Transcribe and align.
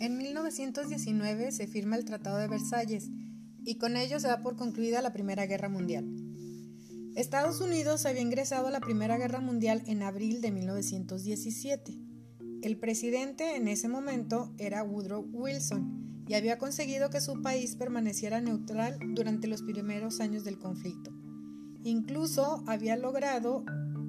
En 0.00 0.18
1919 0.18 1.52
se 1.52 1.66
firma 1.66 1.96
el 1.96 2.04
Tratado 2.04 2.36
de 2.36 2.48
Versalles 2.48 3.10
y 3.64 3.78
con 3.78 3.96
ello 3.96 4.20
se 4.20 4.28
da 4.28 4.42
por 4.42 4.56
concluida 4.56 5.00
la 5.00 5.14
Primera 5.14 5.46
Guerra 5.46 5.70
Mundial. 5.70 6.06
Estados 7.16 7.62
Unidos 7.62 8.04
había 8.04 8.20
ingresado 8.20 8.66
a 8.66 8.70
la 8.70 8.80
Primera 8.80 9.16
Guerra 9.16 9.40
Mundial 9.40 9.82
en 9.86 10.02
abril 10.02 10.42
de 10.42 10.50
1917. 10.50 11.98
El 12.62 12.78
presidente 12.78 13.56
en 13.56 13.68
ese 13.68 13.88
momento 13.88 14.52
era 14.58 14.82
Woodrow 14.82 15.26
Wilson 15.32 16.24
y 16.28 16.34
había 16.34 16.58
conseguido 16.58 17.08
que 17.08 17.22
su 17.22 17.40
país 17.40 17.74
permaneciera 17.76 18.42
neutral 18.42 18.98
durante 19.14 19.48
los 19.48 19.62
primeros 19.62 20.20
años 20.20 20.44
del 20.44 20.58
conflicto. 20.58 21.10
Incluso 21.84 22.62
había 22.66 22.96
logrado 22.96 23.64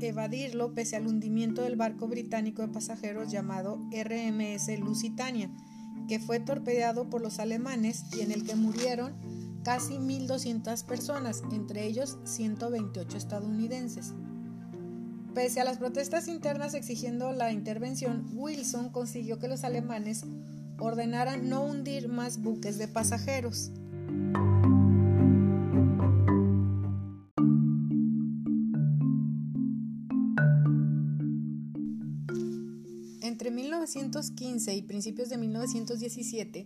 evadirlo 0.07 0.73
pese 0.73 0.95
al 0.95 1.07
hundimiento 1.07 1.61
del 1.61 1.75
barco 1.75 2.07
británico 2.07 2.61
de 2.61 2.69
pasajeros 2.69 3.31
llamado 3.31 3.79
RMS 3.91 4.79
Lusitania, 4.79 5.49
que 6.07 6.19
fue 6.19 6.39
torpedeado 6.39 7.09
por 7.09 7.21
los 7.21 7.39
alemanes 7.39 8.03
y 8.15 8.21
en 8.21 8.31
el 8.31 8.43
que 8.43 8.55
murieron 8.55 9.13
casi 9.63 9.95
1.200 9.95 10.85
personas, 10.85 11.43
entre 11.51 11.85
ellos 11.85 12.17
128 12.23 13.17
estadounidenses. 13.17 14.13
Pese 15.33 15.61
a 15.61 15.63
las 15.63 15.77
protestas 15.77 16.27
internas 16.27 16.73
exigiendo 16.73 17.31
la 17.31 17.51
intervención, 17.51 18.29
Wilson 18.33 18.89
consiguió 18.89 19.39
que 19.39 19.47
los 19.47 19.63
alemanes 19.63 20.25
ordenaran 20.77 21.47
no 21.47 21.63
hundir 21.63 22.09
más 22.09 22.41
buques 22.41 22.77
de 22.77 22.87
pasajeros. 22.87 23.71
1915 33.95 34.73
y 34.73 34.81
principios 34.83 35.29
de 35.29 35.37
1917, 35.37 36.65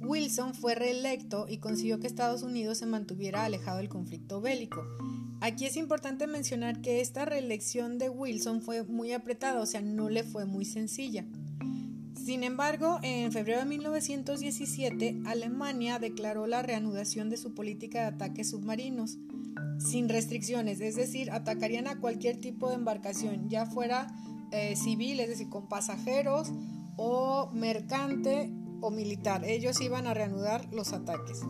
Wilson 0.00 0.54
fue 0.54 0.74
reelecto 0.74 1.46
y 1.48 1.58
consiguió 1.58 1.98
que 1.98 2.06
Estados 2.06 2.42
Unidos 2.42 2.78
se 2.78 2.86
mantuviera 2.86 3.44
alejado 3.44 3.78
del 3.78 3.88
conflicto 3.88 4.40
bélico. 4.40 4.84
Aquí 5.40 5.64
es 5.64 5.76
importante 5.76 6.26
mencionar 6.26 6.80
que 6.82 7.00
esta 7.00 7.24
reelección 7.24 7.98
de 7.98 8.10
Wilson 8.10 8.60
fue 8.60 8.84
muy 8.84 9.12
apretada, 9.12 9.60
o 9.60 9.66
sea, 9.66 9.80
no 9.80 10.10
le 10.10 10.24
fue 10.24 10.44
muy 10.44 10.64
sencilla. 10.64 11.24
Sin 12.22 12.44
embargo, 12.44 12.98
en 13.02 13.32
febrero 13.32 13.60
de 13.60 13.66
1917, 13.66 15.22
Alemania 15.24 15.98
declaró 15.98 16.46
la 16.46 16.62
reanudación 16.62 17.30
de 17.30 17.38
su 17.38 17.54
política 17.54 18.00
de 18.00 18.06
ataques 18.08 18.50
submarinos, 18.50 19.16
sin 19.78 20.08
restricciones, 20.10 20.80
es 20.80 20.96
decir, 20.96 21.30
atacarían 21.30 21.86
a 21.86 21.98
cualquier 21.98 22.38
tipo 22.38 22.68
de 22.68 22.74
embarcación, 22.74 23.48
ya 23.48 23.64
fuera 23.64 24.08
eh, 24.50 24.76
civil, 24.76 25.20
es 25.20 25.28
decir, 25.28 25.48
con 25.48 25.68
pasajeros 25.68 26.50
o 26.96 27.50
mercante 27.52 28.50
o 28.80 28.90
militar. 28.90 29.44
Ellos 29.44 29.80
iban 29.80 30.06
a 30.06 30.14
reanudar 30.14 30.72
los 30.72 30.92
ataques. 30.92 31.40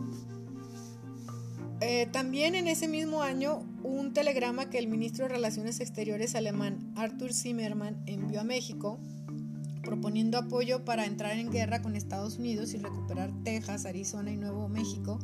Eh, 1.81 2.07
también 2.11 2.55
en 2.55 2.67
ese 2.67 2.87
mismo 2.87 3.21
año, 3.21 3.63
un 3.83 4.13
telegrama 4.13 4.69
que 4.69 4.79
el 4.79 4.87
ministro 4.87 5.25
de 5.25 5.33
Relaciones 5.35 5.79
Exteriores 5.79 6.35
alemán 6.35 6.91
Arthur 6.95 7.33
Zimmermann 7.33 8.03
envió 8.05 8.41
a 8.41 8.43
México 8.43 8.99
proponiendo 9.83 10.37
apoyo 10.37 10.83
para 10.83 11.05
entrar 11.05 11.37
en 11.37 11.51
guerra 11.51 11.81
con 11.81 11.95
Estados 11.95 12.37
Unidos 12.37 12.73
y 12.73 12.77
recuperar 12.77 13.31
Texas, 13.43 13.85
Arizona 13.85 14.31
y 14.31 14.37
Nuevo 14.37 14.67
México, 14.69 15.19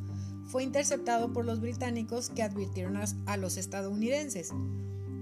fue 0.46 0.64
interceptado 0.64 1.34
por 1.34 1.46
los 1.46 1.60
británicos 1.60 2.30
que 2.30 2.44
advirtieron 2.44 2.98
a 2.98 3.38
los 3.38 3.58
estadounidenses. 3.58 4.52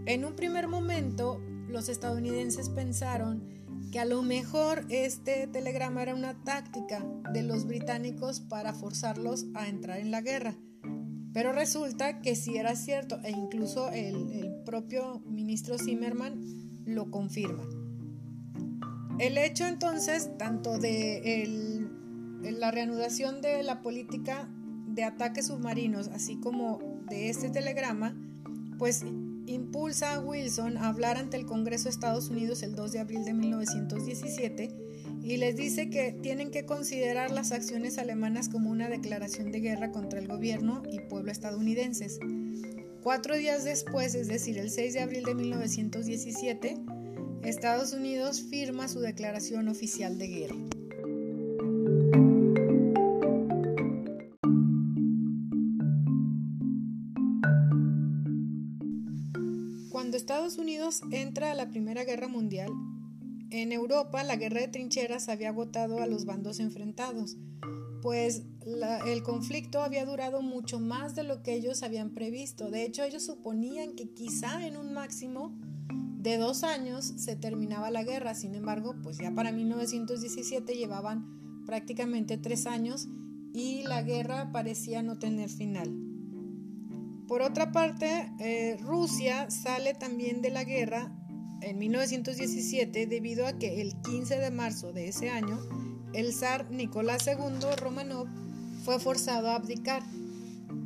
En 0.06 0.26
un 0.26 0.36
primer 0.36 0.68
momento, 0.68 1.42
los 1.74 1.90
estadounidenses 1.90 2.70
pensaron 2.70 3.44
que 3.92 4.00
a 4.00 4.06
lo 4.06 4.22
mejor 4.22 4.86
este 4.90 5.48
telegrama 5.48 6.04
era 6.04 6.16
una 6.16 6.36
táctica 6.44 7.04
de 7.34 7.42
los 7.44 7.66
británicos 7.66 8.40
para 8.40 8.74
forzarlos 8.74 9.48
a 9.56 9.68
entrar 9.68 10.00
en 10.00 10.12
la 10.12 10.22
guerra. 10.22 10.56
Pero 11.34 11.52
resulta 11.52 12.22
que 12.22 12.36
sí 12.36 12.58
era 12.58 12.76
cierto 12.76 13.20
e 13.24 13.32
incluso 13.32 13.90
el, 13.92 14.62
propio 14.66 15.20
ministro 15.26 15.78
Zimmerman 15.78 16.40
lo 16.86 17.12
confirma. 17.12 17.64
El 19.20 19.38
hecho 19.38 19.66
entonces, 19.66 20.30
tanto 20.38 20.78
de 20.78 21.88
la 22.42 22.72
reanudación 22.72 23.42
de 23.42 23.64
la 23.64 23.82
política 23.82 24.48
de 24.88 25.04
ataques 25.04 25.48
submarinos, 25.48 26.08
así 26.10 26.40
como 26.40 26.80
de 27.10 27.30
este 27.30 27.50
telegrama, 27.50 28.16
pues 28.78 29.04
impulsa 29.46 30.16
a 30.16 30.20
Wilson 30.20 30.78
a 30.78 30.88
hablar 30.88 31.18
ante 31.18 31.38
el 31.38 31.46
Congreso 31.46 31.86
de 31.86 31.92
Estados 31.92 32.30
Unidos 32.30 32.64
el 32.64 32.76
2 32.76 32.92
de 32.92 33.00
abril 33.00 33.26
de 33.26 33.34
1917 33.34 34.70
y 35.22 35.38
les 35.38 35.56
dice 35.56 35.90
que 35.90 36.14
tienen 36.14 36.52
que 36.52 36.66
considerar 36.66 37.32
las 37.32 37.52
acciones 37.52 37.98
alemanas 37.98 38.50
como 38.50 38.70
una 38.70 38.90
declaración 38.90 39.52
de 39.52 39.60
guerra 39.60 39.92
contra 39.92 40.20
el 40.20 40.28
gobierno 40.28 40.84
y 40.92 41.00
pueblo 41.00 41.32
estadounidenses. 41.32 42.20
Cuatro 43.02 43.36
días 43.36 43.64
después, 43.64 44.16
es 44.16 44.28
decir, 44.28 44.58
el 44.58 44.70
6 44.70 44.94
de 44.94 45.02
abril 45.02 45.24
de 45.24 45.36
1917, 45.36 46.78
Estados 47.44 47.92
Unidos 47.92 48.42
firma 48.42 48.88
su 48.88 49.02
declaración 49.02 49.68
oficial 49.68 50.18
de 50.18 50.28
guerra. 50.28 50.83
Entra 61.12 61.52
a 61.52 61.56
la 61.56 61.70
Primera 61.70 62.04
Guerra 62.04 62.28
Mundial, 62.28 62.70
en 63.52 63.72
Europa 63.72 64.24
la 64.24 64.36
guerra 64.36 64.62
de 64.62 64.68
trincheras 64.68 65.30
había 65.30 65.50
agotado 65.50 66.02
a 66.02 66.08
los 66.08 66.26
bandos 66.26 66.60
enfrentados, 66.60 67.38
pues 68.02 68.44
el 69.06 69.24
conflicto 69.24 69.82
había 69.82 70.06
durado 70.06 70.42
mucho 70.42 70.80
más 70.80 71.16
de 71.16 71.24
lo 71.24 71.42
que 71.42 71.54
ellos 71.54 71.84
habían 71.84 72.10
previsto. 72.10 72.70
De 72.70 72.84
hecho, 72.84 73.04
ellos 73.04 73.26
suponían 73.26 73.96
que 73.96 74.10
quizá 74.10 74.66
en 74.66 74.76
un 74.76 74.94
máximo 74.94 75.56
de 76.18 76.38
dos 76.38 76.64
años 76.64 77.14
se 77.18 77.36
terminaba 77.36 77.92
la 77.92 78.04
guerra. 78.04 78.34
Sin 78.34 78.56
embargo, 78.56 78.96
pues 79.04 79.20
ya 79.20 79.32
para 79.34 79.52
1917 79.52 80.74
llevaban 80.74 81.64
prácticamente 81.66 82.38
tres 82.38 82.66
años 82.66 83.08
y 83.54 83.84
la 83.84 84.02
guerra 84.02 84.52
parecía 84.52 85.04
no 85.04 85.20
tener 85.20 85.50
final. 85.50 86.13
Por 87.28 87.42
otra 87.42 87.72
parte, 87.72 88.32
eh, 88.40 88.78
Rusia 88.82 89.50
sale 89.50 89.94
también 89.94 90.42
de 90.42 90.50
la 90.50 90.64
guerra 90.64 91.12
en 91.62 91.80
1917 91.80 93.08
debido 93.08 93.48
a 93.48 93.54
que 93.54 93.82
el 93.82 94.00
15 94.02 94.38
de 94.38 94.52
marzo 94.52 94.92
de 94.92 95.08
ese 95.08 95.30
año 95.30 95.60
el 96.14 96.34
zar 96.34 96.70
Nicolás 96.70 97.26
II 97.28 97.76
Romanov 97.78 98.28
fue 98.84 99.00
forzado 99.00 99.50
a 99.50 99.56
abdicar. 99.56 100.04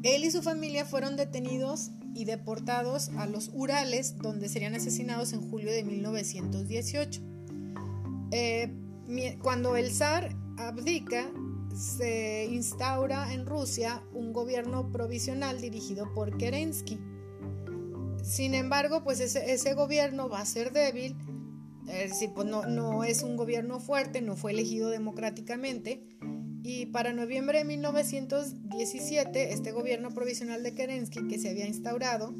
Él 0.03 0.23
y 0.23 0.31
su 0.31 0.41
familia 0.41 0.85
fueron 0.85 1.17
detenidos 1.17 1.91
y 2.13 2.25
deportados 2.25 3.09
a 3.17 3.27
los 3.27 3.51
Urales, 3.53 4.17
donde 4.17 4.49
serían 4.49 4.75
asesinados 4.75 5.33
en 5.33 5.41
julio 5.49 5.71
de 5.71 5.83
1918. 5.83 7.21
Eh, 8.31 8.73
cuando 9.41 9.75
el 9.75 9.91
zar 9.91 10.35
abdica, 10.57 11.29
se 11.77 12.45
instaura 12.45 13.31
en 13.33 13.45
Rusia 13.45 14.01
un 14.13 14.33
gobierno 14.33 14.91
provisional 14.91 15.61
dirigido 15.61 16.11
por 16.13 16.37
Kerensky. 16.37 16.99
Sin 18.23 18.55
embargo, 18.55 19.03
pues 19.03 19.19
ese, 19.19 19.73
gobierno 19.75 20.27
va 20.27 20.41
a 20.41 20.45
ser 20.45 20.73
débil, 20.73 21.15
pues 22.33 22.47
no, 22.47 22.65
no 22.65 23.03
es 23.03 23.21
un 23.21 23.37
gobierno 23.37 23.79
fuerte, 23.79 24.21
no 24.21 24.35
fue 24.35 24.51
elegido 24.51 24.89
democráticamente. 24.89 26.03
Y 26.63 26.87
para 26.87 27.13
noviembre 27.13 27.59
de 27.59 27.65
1917, 27.65 29.53
este 29.53 29.71
gobierno 29.71 30.09
provisional 30.09 30.63
de 30.63 30.73
Kerensky 30.73 31.27
que 31.27 31.37
se 31.37 31.49
había 31.49 31.67
instaurado, 31.67 32.33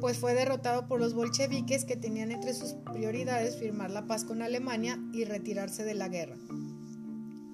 pues 0.00 0.18
fue 0.18 0.34
derrotado 0.34 0.88
por 0.88 0.98
los 1.00 1.14
bolcheviques 1.14 1.84
que 1.84 1.96
tenían 1.96 2.32
entre 2.32 2.54
sus 2.54 2.72
prioridades 2.92 3.56
firmar 3.56 3.90
la 3.90 4.06
paz 4.06 4.24
con 4.24 4.42
Alemania 4.42 4.98
y 5.12 5.24
retirarse 5.24 5.84
de 5.84 5.94
la 5.94 6.08
guerra. 6.08 6.36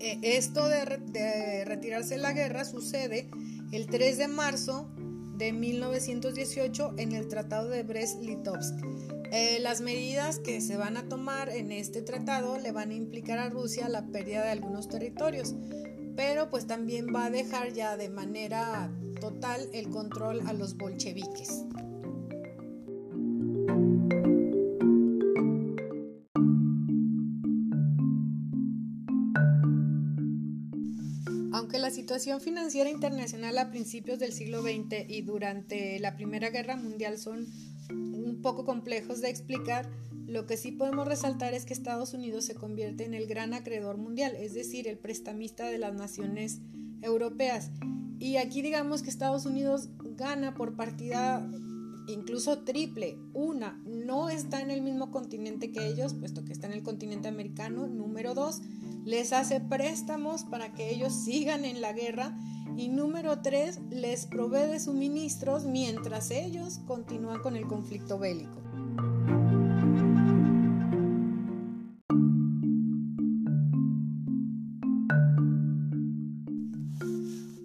Eh, 0.00 0.18
esto 0.22 0.68
de, 0.68 1.64
retirarse 1.64 2.16
de 2.16 2.20
la 2.20 2.32
guerra 2.32 2.64
sucede 2.64 3.30
el 3.72 3.86
3 3.86 4.18
de 4.18 4.28
marzo 4.28 4.88
de 5.36 5.52
1918 5.52 6.94
en 6.98 7.12
el 7.12 7.28
Tratado 7.28 7.68
de 7.68 7.82
Brest-Litovsk. 7.82 8.74
Eh, 9.32 9.58
las 9.60 9.80
medidas 9.80 10.38
que 10.38 10.60
se 10.60 10.76
van 10.76 10.96
a 10.96 11.08
tomar 11.08 11.48
en 11.48 11.72
este 11.72 12.00
tratado 12.00 12.58
le 12.58 12.72
van 12.72 12.90
a 12.90 12.94
implicar 12.94 13.38
a 13.38 13.48
Rusia 13.48 13.88
la 13.88 14.06
pérdida 14.06 14.44
de 14.44 14.50
algunos 14.50 14.88
territorios, 14.88 15.54
pero 16.14 16.48
pues 16.48 16.66
también 16.66 17.08
va 17.14 17.26
a 17.26 17.30
dejar 17.30 17.72
ya 17.72 17.96
de 17.96 18.08
manera 18.08 18.90
total 19.20 19.68
el 19.72 19.90
control 19.90 20.46
a 20.46 20.52
los 20.52 20.76
bolcheviques. 20.76 21.64
Situación 32.06 32.40
financiera 32.40 32.88
internacional 32.88 33.58
a 33.58 33.68
principios 33.68 34.20
del 34.20 34.32
siglo 34.32 34.62
XX 34.62 35.08
y 35.08 35.22
durante 35.22 35.98
la 35.98 36.14
Primera 36.14 36.50
Guerra 36.50 36.76
Mundial 36.76 37.18
son 37.18 37.48
un 37.90 38.38
poco 38.42 38.64
complejos 38.64 39.20
de 39.20 39.28
explicar, 39.28 39.90
lo 40.24 40.46
que 40.46 40.56
sí 40.56 40.70
podemos 40.70 41.08
resaltar 41.08 41.52
es 41.52 41.64
que 41.64 41.74
Estados 41.74 42.14
Unidos 42.14 42.44
se 42.44 42.54
convierte 42.54 43.04
en 43.06 43.14
el 43.14 43.26
gran 43.26 43.54
acreedor 43.54 43.96
mundial, 43.96 44.36
es 44.36 44.54
decir, 44.54 44.86
el 44.86 44.98
prestamista 44.98 45.66
de 45.66 45.78
las 45.78 45.94
naciones 45.94 46.60
europeas. 47.02 47.72
Y 48.20 48.36
aquí 48.36 48.62
digamos 48.62 49.02
que 49.02 49.10
Estados 49.10 49.44
Unidos 49.44 49.88
gana 50.16 50.54
por 50.54 50.76
partida 50.76 51.44
incluso 52.06 52.64
triple. 52.64 53.18
Una, 53.32 53.80
no 53.84 54.28
está 54.28 54.60
en 54.60 54.70
el 54.70 54.82
mismo 54.82 55.10
continente 55.10 55.72
que 55.72 55.86
ellos, 55.86 56.14
puesto 56.14 56.44
que 56.44 56.52
está 56.52 56.66
en 56.66 56.72
el 56.72 56.82
continente 56.82 57.28
americano. 57.28 57.86
Número 57.86 58.34
dos, 58.34 58.62
les 59.04 59.32
hace 59.32 59.60
préstamos 59.60 60.44
para 60.44 60.72
que 60.74 60.90
ellos 60.90 61.12
sigan 61.12 61.64
en 61.64 61.80
la 61.80 61.92
guerra. 61.92 62.36
Y 62.76 62.88
número 62.88 63.40
tres, 63.40 63.80
les 63.90 64.26
provee 64.26 64.70
de 64.70 64.80
suministros 64.80 65.64
mientras 65.64 66.30
ellos 66.30 66.80
continúan 66.86 67.40
con 67.40 67.56
el 67.56 67.66
conflicto 67.66 68.18
bélico. 68.18 68.62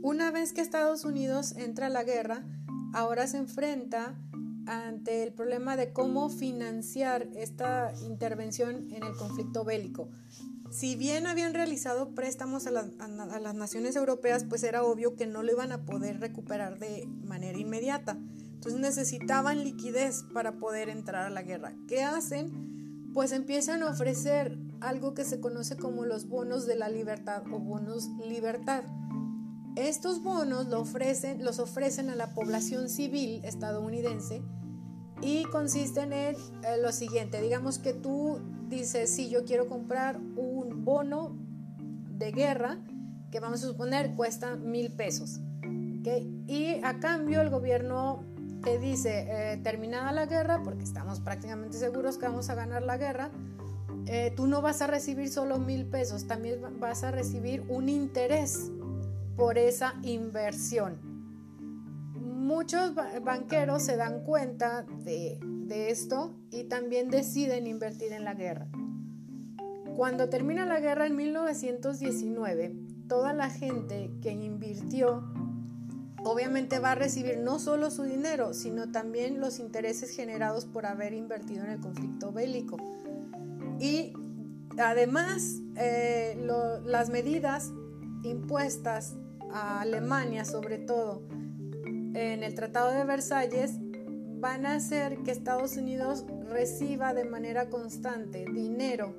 Una 0.02 0.32
vez 0.32 0.54
que 0.54 0.62
Estados 0.62 1.04
Unidos 1.04 1.56
entra 1.58 1.88
a 1.88 1.90
la 1.90 2.04
guerra, 2.04 2.46
ahora 2.94 3.28
se 3.28 3.38
enfrenta 3.38 4.16
ante 4.72 5.24
el 5.24 5.34
problema 5.34 5.76
de 5.76 5.92
cómo 5.92 6.30
financiar 6.30 7.28
esta 7.36 7.92
intervención 8.06 8.90
en 8.92 9.04
el 9.04 9.14
conflicto 9.18 9.66
bélico. 9.66 10.10
Si 10.72 10.96
bien 10.96 11.28
habían 11.28 11.54
realizado 11.54 12.16
préstamos 12.16 12.68
a, 12.68 12.72
las 12.72 13.56
naciones 13.56 13.98
europeas, 13.98 14.46
pues 14.46 14.64
era 14.64 14.84
obvio 14.84 15.18
que 15.18 15.28
no 15.28 15.44
lo 15.44 15.52
iban 15.52 15.74
a 15.74 15.84
poder 15.84 16.22
recuperar 16.22 16.80
de 16.80 17.06
manera 17.26 17.58
inmediata. 17.58 18.18
Entonces 18.54 18.80
necesitaban 18.80 19.66
liquidez 19.66 20.24
para 20.34 20.54
poder 20.54 20.88
entrar 20.88 21.26
a 21.26 21.30
la 21.30 21.42
guerra. 21.42 21.74
¿Qué 21.90 22.04
hacen? 22.04 23.12
Pues 23.14 23.34
empiezan 23.34 23.84
a 23.84 23.90
ofrecer 23.90 24.58
algo 24.80 25.14
que 25.14 25.26
se 25.26 25.42
conoce 25.42 25.76
como 25.76 26.06
los 26.06 26.30
bonos 26.30 26.66
de 26.66 26.78
la 26.78 26.88
libertad 26.88 27.44
o 27.52 27.60
bonos 27.60 28.08
libertad. 28.26 28.86
Estos 29.76 30.24
bonos 30.24 30.68
lo 30.68 30.80
ofrecen, 30.80 31.44
los 31.44 31.60
ofrecen 31.60 32.10
a 32.10 32.16
la 32.16 32.34
población 32.34 32.88
civil 32.88 33.42
estadounidense 33.44 34.42
y 35.22 35.44
consisten 35.46 36.14
en 36.14 36.36
eh, 36.36 36.78
lo 36.82 36.92
siguiente, 36.92 37.42
digamos 37.42 37.80
que 37.80 37.94
tú 37.94 38.40
dices, 38.68 39.10
si 39.14 39.30
yo 39.30 39.46
quiero 39.46 39.68
comprar 39.68 40.18
un 40.18 40.84
bono 40.84 41.38
de 42.10 42.32
guerra, 42.32 42.80
que 43.32 43.40
vamos 43.40 43.64
a 43.64 43.68
suponer 43.68 44.16
cuesta 44.16 44.56
mil 44.56 44.92
pesos, 44.92 45.40
y 46.48 46.84
a 46.84 47.00
cambio 47.00 47.42
el 47.42 47.50
gobierno 47.50 48.24
te 48.64 48.80
dice, 48.80 49.28
eh, 49.30 49.58
terminada 49.58 50.12
la 50.12 50.26
guerra, 50.26 50.62
porque 50.64 50.84
estamos 50.84 51.20
prácticamente 51.20 51.78
seguros 51.78 52.18
que 52.18 52.26
vamos 52.28 52.50
a 52.50 52.56
ganar 52.56 52.82
la 52.82 52.98
guerra, 52.98 53.32
eh, 54.08 54.34
tú 54.36 54.48
no 54.48 54.62
vas 54.62 54.82
a 54.82 54.88
recibir 54.88 55.30
solo 55.30 55.60
mil 55.60 55.86
pesos, 55.86 56.26
también 56.26 56.60
vas 56.80 57.04
a 57.04 57.12
recibir 57.12 57.64
un 57.70 57.90
interés 57.90 58.72
por 59.36 59.58
esa 59.58 59.94
inversión 60.02 61.11
muchos 62.42 62.94
banqueros 62.96 63.84
se 63.84 63.96
dan 63.96 64.24
cuenta 64.24 64.86
de, 65.06 65.40
esto 65.90 66.36
y 66.52 66.66
también 66.66 67.10
deciden 67.10 67.66
invertir 67.66 68.12
en 68.12 68.26
la 68.26 68.34
guerra. 68.34 68.68
Cuando 69.96 70.28
termina 70.28 70.66
la 70.66 70.82
guerra 70.82 71.08
en 71.08 71.16
1919, 71.16 72.76
toda 73.08 73.34
la 73.34 73.50
gente 73.50 74.12
que 74.22 74.32
invirtió 74.32 75.24
obviamente 76.26 76.80
va 76.80 76.92
a 76.92 76.96
recibir 76.96 77.38
no 77.38 77.58
solo 77.58 77.90
su 77.90 78.04
dinero, 78.04 78.54
sino 78.54 78.92
también 78.92 79.40
los 79.40 79.60
intereses 79.60 80.14
generados 80.14 80.66
por 80.66 80.86
haber 80.86 81.14
invertido 81.14 81.64
en 81.64 81.72
el 81.72 81.80
conflicto 81.80 82.34
bélico. 82.34 82.76
Y 83.80 84.14
además, 84.78 85.62
eh, 85.78 86.38
las 86.86 87.10
medidas 87.10 87.72
impuestas 88.24 89.16
a 89.54 89.82
Alemania, 89.82 90.44
sobre 90.44 90.78
todo, 90.80 91.22
en 92.14 92.44
el 92.44 92.56
Tratado 92.56 92.92
de 92.92 93.04
Versalles 93.06 93.78
van 94.40 94.66
a 94.66 94.76
hacer 94.76 95.20
que 95.24 95.32
Estados 95.32 95.78
Unidos 95.78 96.26
reciba 96.50 97.14
de 97.14 97.26
manera 97.26 97.70
constante 97.70 98.46
dinero 98.52 99.16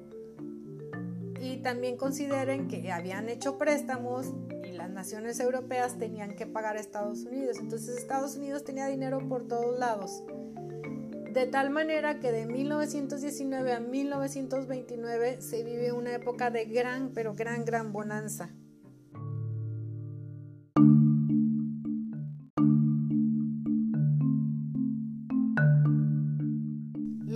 y 1.41 1.57
también 1.57 1.97
consideren 1.97 2.69
que 2.69 2.93
habían 2.93 3.29
hecho 3.29 3.59
préstamos 3.59 4.33
y 4.65 4.73
las 4.73 4.91
naciones 4.91 5.41
europeas 5.41 5.99
tenían 5.99 6.37
que 6.37 6.47
pagar 6.47 6.77
a 6.77 6.81
Estados 6.81 7.25
Unidos. 7.25 7.59
Entonces 7.59 7.99
Estados 7.99 8.37
Unidos 8.37 8.63
tenía 8.63 8.87
dinero 8.87 9.27
por 9.29 9.49
todos 9.49 9.77
lados. 9.79 10.23
De 11.33 11.47
tal 11.47 11.71
manera 11.71 12.21
que 12.21 12.31
de 12.31 12.47
1919 12.47 13.73
a 13.73 13.81
1929 13.81 15.41
se 15.41 15.65
vive 15.65 15.91
una 15.91 16.15
época 16.15 16.51
de 16.51 16.67
gran, 16.67 17.11
pero 17.13 17.35
gran, 17.35 17.65
gran 17.65 17.93
bonanza. 17.93 18.51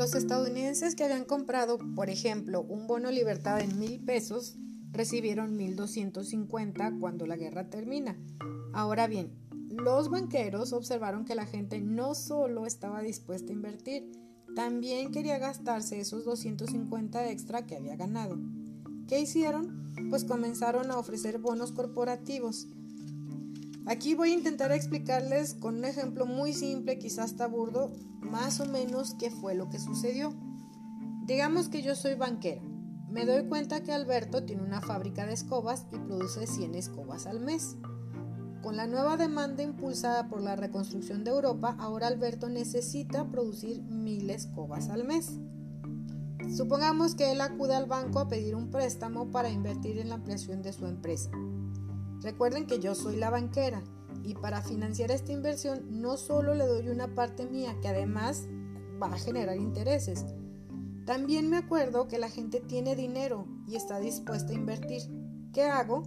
Los 0.06 0.14
estadounidenses 0.14 0.94
que 0.94 1.02
habían 1.02 1.24
comprado, 1.24 1.78
por 1.96 2.10
ejemplo, 2.10 2.62
un 2.62 2.86
bono 2.86 3.10
libertad 3.10 3.58
en 3.58 3.76
mil 3.76 3.98
pesos, 3.98 4.54
recibieron 4.92 5.58
1.250 5.58 7.00
cuando 7.00 7.26
la 7.26 7.34
guerra 7.34 7.70
termina. 7.70 8.16
Ahora 8.72 9.08
bien, 9.08 9.32
los 9.68 10.08
banqueros 10.08 10.72
observaron 10.72 11.24
que 11.24 11.34
la 11.34 11.44
gente 11.44 11.80
no 11.80 12.14
solo 12.14 12.66
estaba 12.66 13.02
dispuesta 13.02 13.50
a 13.50 13.56
invertir, 13.56 14.12
también 14.54 15.10
quería 15.10 15.38
gastarse 15.38 15.98
esos 15.98 16.24
250 16.24 17.28
extra 17.28 17.66
que 17.66 17.74
había 17.74 17.96
ganado. 17.96 18.38
¿Qué 19.08 19.18
hicieron? 19.18 19.92
Pues 20.08 20.24
comenzaron 20.24 20.92
a 20.92 20.98
ofrecer 20.98 21.40
bonos 21.40 21.72
corporativos 21.72 22.68
Aquí 23.88 24.16
voy 24.16 24.30
a 24.30 24.34
intentar 24.34 24.72
explicarles 24.72 25.54
con 25.54 25.76
un 25.76 25.84
ejemplo 25.84 26.26
muy 26.26 26.52
simple, 26.52 26.98
quizás 26.98 27.30
hasta 27.30 27.46
burdo, 27.46 27.92
más 28.20 28.58
o 28.58 28.66
menos 28.66 29.14
qué 29.14 29.30
fue 29.30 29.54
lo 29.54 29.70
que 29.70 29.78
sucedió. 29.78 30.34
Digamos 31.24 31.68
que 31.68 31.82
yo 31.82 31.94
soy 31.94 32.16
banquera. 32.16 32.62
Me 33.08 33.24
doy 33.24 33.46
cuenta 33.46 33.84
que 33.84 33.92
Alberto 33.92 34.44
tiene 34.44 34.64
una 34.64 34.80
fábrica 34.80 35.24
de 35.24 35.34
escobas 35.34 35.86
y 35.92 35.98
produce 35.98 36.48
100 36.48 36.74
escobas 36.74 37.26
al 37.26 37.38
mes. 37.38 37.76
Con 38.60 38.76
la 38.76 38.88
nueva 38.88 39.16
demanda 39.16 39.62
impulsada 39.62 40.28
por 40.28 40.42
la 40.42 40.56
reconstrucción 40.56 41.22
de 41.22 41.30
Europa, 41.30 41.76
ahora 41.78 42.08
Alberto 42.08 42.48
necesita 42.48 43.30
producir 43.30 43.82
1000 43.84 44.30
escobas 44.30 44.88
al 44.88 45.04
mes. 45.04 45.30
Supongamos 46.56 47.14
que 47.14 47.30
él 47.30 47.40
acude 47.40 47.76
al 47.76 47.86
banco 47.86 48.18
a 48.18 48.28
pedir 48.28 48.56
un 48.56 48.68
préstamo 48.72 49.30
para 49.30 49.48
invertir 49.48 49.98
en 49.98 50.08
la 50.08 50.16
ampliación 50.16 50.62
de 50.62 50.72
su 50.72 50.86
empresa. 50.86 51.30
Recuerden 52.22 52.66
que 52.66 52.78
yo 52.78 52.94
soy 52.94 53.16
la 53.16 53.30
banquera 53.30 53.82
y 54.22 54.34
para 54.34 54.62
financiar 54.62 55.10
esta 55.10 55.32
inversión 55.32 56.00
no 56.00 56.16
solo 56.16 56.54
le 56.54 56.66
doy 56.66 56.88
una 56.88 57.14
parte 57.14 57.46
mía 57.46 57.76
que 57.80 57.88
además 57.88 58.48
va 59.00 59.08
a 59.08 59.18
generar 59.18 59.56
intereses. 59.56 60.24
También 61.04 61.48
me 61.48 61.58
acuerdo 61.58 62.08
que 62.08 62.18
la 62.18 62.28
gente 62.28 62.60
tiene 62.60 62.96
dinero 62.96 63.46
y 63.68 63.76
está 63.76 64.00
dispuesta 64.00 64.52
a 64.52 64.56
invertir. 64.56 65.02
¿Qué 65.52 65.62
hago? 65.62 66.02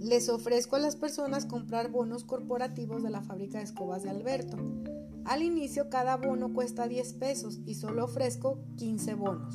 Les 0.00 0.28
ofrezco 0.28 0.76
a 0.76 0.78
las 0.78 0.96
personas 0.96 1.44
comprar 1.44 1.90
bonos 1.90 2.24
corporativos 2.24 3.02
de 3.02 3.10
la 3.10 3.22
fábrica 3.22 3.58
de 3.58 3.64
escobas 3.64 4.02
de 4.04 4.10
Alberto. 4.10 4.56
Al 5.24 5.42
inicio 5.42 5.90
cada 5.90 6.16
bono 6.16 6.54
cuesta 6.54 6.88
10 6.88 7.12
pesos 7.14 7.60
y 7.66 7.74
solo 7.74 8.06
ofrezco 8.06 8.58
15 8.76 9.14
bonos. 9.14 9.54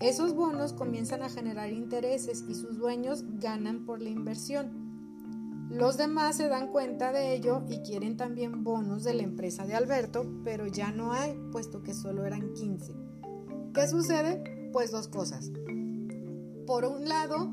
Esos 0.00 0.34
bonos 0.34 0.72
comienzan 0.72 1.22
a 1.22 1.30
generar 1.30 1.70
intereses 1.70 2.44
y 2.48 2.54
sus 2.54 2.76
dueños 2.76 3.24
ganan 3.40 3.86
por 3.86 4.02
la 4.02 4.10
inversión. 4.10 4.81
Los 5.72 5.96
demás 5.96 6.36
se 6.36 6.48
dan 6.48 6.68
cuenta 6.68 7.12
de 7.12 7.34
ello 7.34 7.62
y 7.66 7.78
quieren 7.78 8.18
también 8.18 8.62
bonos 8.62 9.04
de 9.04 9.14
la 9.14 9.22
empresa 9.22 9.64
de 9.64 9.74
Alberto, 9.74 10.26
pero 10.44 10.66
ya 10.66 10.92
no 10.92 11.14
hay, 11.14 11.32
puesto 11.50 11.82
que 11.82 11.94
solo 11.94 12.26
eran 12.26 12.52
15. 12.52 12.92
¿Qué 13.72 13.88
sucede? 13.88 14.70
Pues 14.70 14.90
dos 14.90 15.08
cosas. 15.08 15.50
Por 16.66 16.84
un 16.84 17.08
lado, 17.08 17.50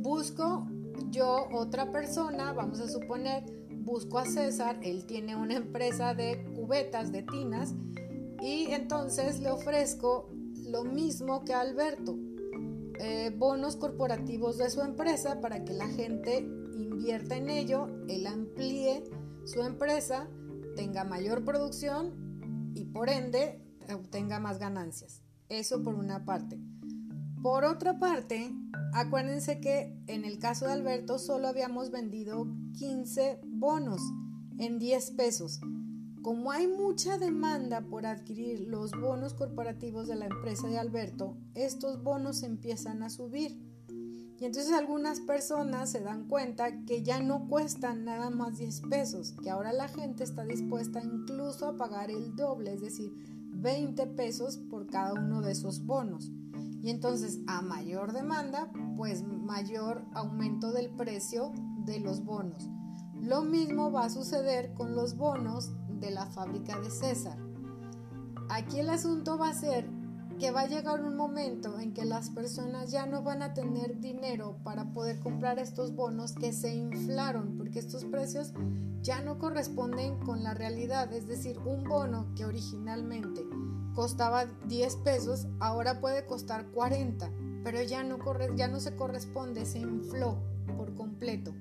busco 0.00 0.66
yo 1.10 1.46
otra 1.52 1.92
persona, 1.92 2.54
vamos 2.54 2.80
a 2.80 2.88
suponer, 2.88 3.44
busco 3.84 4.18
a 4.18 4.24
César, 4.24 4.80
él 4.82 5.04
tiene 5.04 5.36
una 5.36 5.54
empresa 5.54 6.14
de 6.14 6.42
cubetas, 6.54 7.12
de 7.12 7.22
tinas, 7.22 7.74
y 8.40 8.64
entonces 8.70 9.40
le 9.40 9.50
ofrezco 9.50 10.30
lo 10.64 10.84
mismo 10.84 11.44
que 11.44 11.52
a 11.52 11.60
Alberto, 11.60 12.16
eh, 12.98 13.30
bonos 13.36 13.76
corporativos 13.76 14.56
de 14.56 14.70
su 14.70 14.80
empresa 14.80 15.42
para 15.42 15.64
que 15.64 15.74
la 15.74 15.86
gente 15.88 16.48
invierta 16.82 17.36
en 17.36 17.50
ello, 17.50 17.88
él 18.08 18.26
amplíe 18.26 19.04
su 19.44 19.62
empresa, 19.62 20.28
tenga 20.76 21.04
mayor 21.04 21.44
producción 21.44 22.72
y 22.74 22.84
por 22.84 23.08
ende 23.08 23.60
obtenga 23.94 24.38
más 24.38 24.58
ganancias. 24.58 25.22
Eso 25.48 25.82
por 25.82 25.94
una 25.94 26.24
parte. 26.24 26.60
Por 27.42 27.64
otra 27.64 27.98
parte, 27.98 28.52
acuérdense 28.92 29.60
que 29.60 29.96
en 30.06 30.24
el 30.24 30.38
caso 30.38 30.66
de 30.66 30.72
Alberto 30.72 31.18
solo 31.18 31.48
habíamos 31.48 31.90
vendido 31.90 32.46
15 32.78 33.40
bonos 33.44 34.02
en 34.58 34.78
10 34.78 35.12
pesos. 35.12 35.60
como 36.20 36.50
hay 36.50 36.66
mucha 36.66 37.16
demanda 37.16 37.80
por 37.80 38.04
adquirir 38.04 38.68
los 38.68 38.90
bonos 38.90 39.32
corporativos 39.32 40.08
de 40.08 40.16
la 40.16 40.26
empresa 40.26 40.66
de 40.66 40.76
Alberto, 40.76 41.38
estos 41.54 42.02
bonos 42.02 42.42
empiezan 42.42 43.02
a 43.02 43.08
subir. 43.08 43.67
Y 44.40 44.44
entonces 44.44 44.72
algunas 44.72 45.20
personas 45.20 45.90
se 45.90 46.00
dan 46.00 46.28
cuenta 46.28 46.84
que 46.84 47.02
ya 47.02 47.20
no 47.20 47.48
cuestan 47.48 48.04
nada 48.04 48.30
más 48.30 48.58
10 48.58 48.82
pesos, 48.82 49.34
que 49.42 49.50
ahora 49.50 49.72
la 49.72 49.88
gente 49.88 50.22
está 50.22 50.44
dispuesta 50.44 51.02
incluso 51.02 51.66
a 51.66 51.76
pagar 51.76 52.10
el 52.10 52.36
doble, 52.36 52.74
es 52.74 52.80
decir, 52.80 53.12
20 53.50 54.06
pesos 54.08 54.56
por 54.56 54.86
cada 54.86 55.14
uno 55.14 55.42
de 55.42 55.52
esos 55.52 55.84
bonos. 55.84 56.30
Y 56.80 56.90
entonces 56.90 57.40
a 57.48 57.62
mayor 57.62 58.12
demanda, 58.12 58.70
pues 58.96 59.24
mayor 59.24 60.04
aumento 60.14 60.70
del 60.70 60.90
precio 60.90 61.52
de 61.84 61.98
los 61.98 62.24
bonos. 62.24 62.68
Lo 63.20 63.42
mismo 63.42 63.90
va 63.90 64.04
a 64.04 64.10
suceder 64.10 64.72
con 64.74 64.94
los 64.94 65.16
bonos 65.16 65.72
de 65.98 66.12
la 66.12 66.26
fábrica 66.26 66.78
de 66.78 66.90
César. 66.90 67.36
Aquí 68.48 68.78
el 68.78 68.90
asunto 68.90 69.36
va 69.36 69.48
a 69.48 69.54
ser 69.54 69.97
que 70.38 70.50
va 70.52 70.62
a 70.62 70.68
llegar 70.68 71.02
un 71.02 71.16
momento 71.16 71.80
en 71.80 71.92
que 71.92 72.04
las 72.04 72.30
personas 72.30 72.90
ya 72.90 73.06
no 73.06 73.22
van 73.22 73.42
a 73.42 73.54
tener 73.54 73.98
dinero 74.00 74.56
para 74.62 74.92
poder 74.92 75.18
comprar 75.18 75.58
estos 75.58 75.94
bonos 75.94 76.32
que 76.32 76.52
se 76.52 76.74
inflaron, 76.74 77.56
porque 77.56 77.80
estos 77.80 78.04
precios 78.04 78.52
ya 79.02 79.20
no 79.20 79.38
corresponden 79.38 80.18
con 80.20 80.44
la 80.44 80.54
realidad. 80.54 81.12
Es 81.12 81.26
decir, 81.26 81.58
un 81.58 81.84
bono 81.84 82.32
que 82.36 82.44
originalmente 82.44 83.44
costaba 83.94 84.46
10 84.68 84.96
pesos, 84.96 85.48
ahora 85.58 86.00
puede 86.00 86.24
costar 86.24 86.66
40, 86.68 87.30
pero 87.64 87.82
ya 87.82 88.04
no, 88.04 88.18
corre, 88.18 88.48
ya 88.54 88.68
no 88.68 88.78
se 88.78 88.94
corresponde, 88.94 89.66
se 89.66 89.80
infló 89.80 90.38
por 90.76 90.94
completo. 90.94 91.52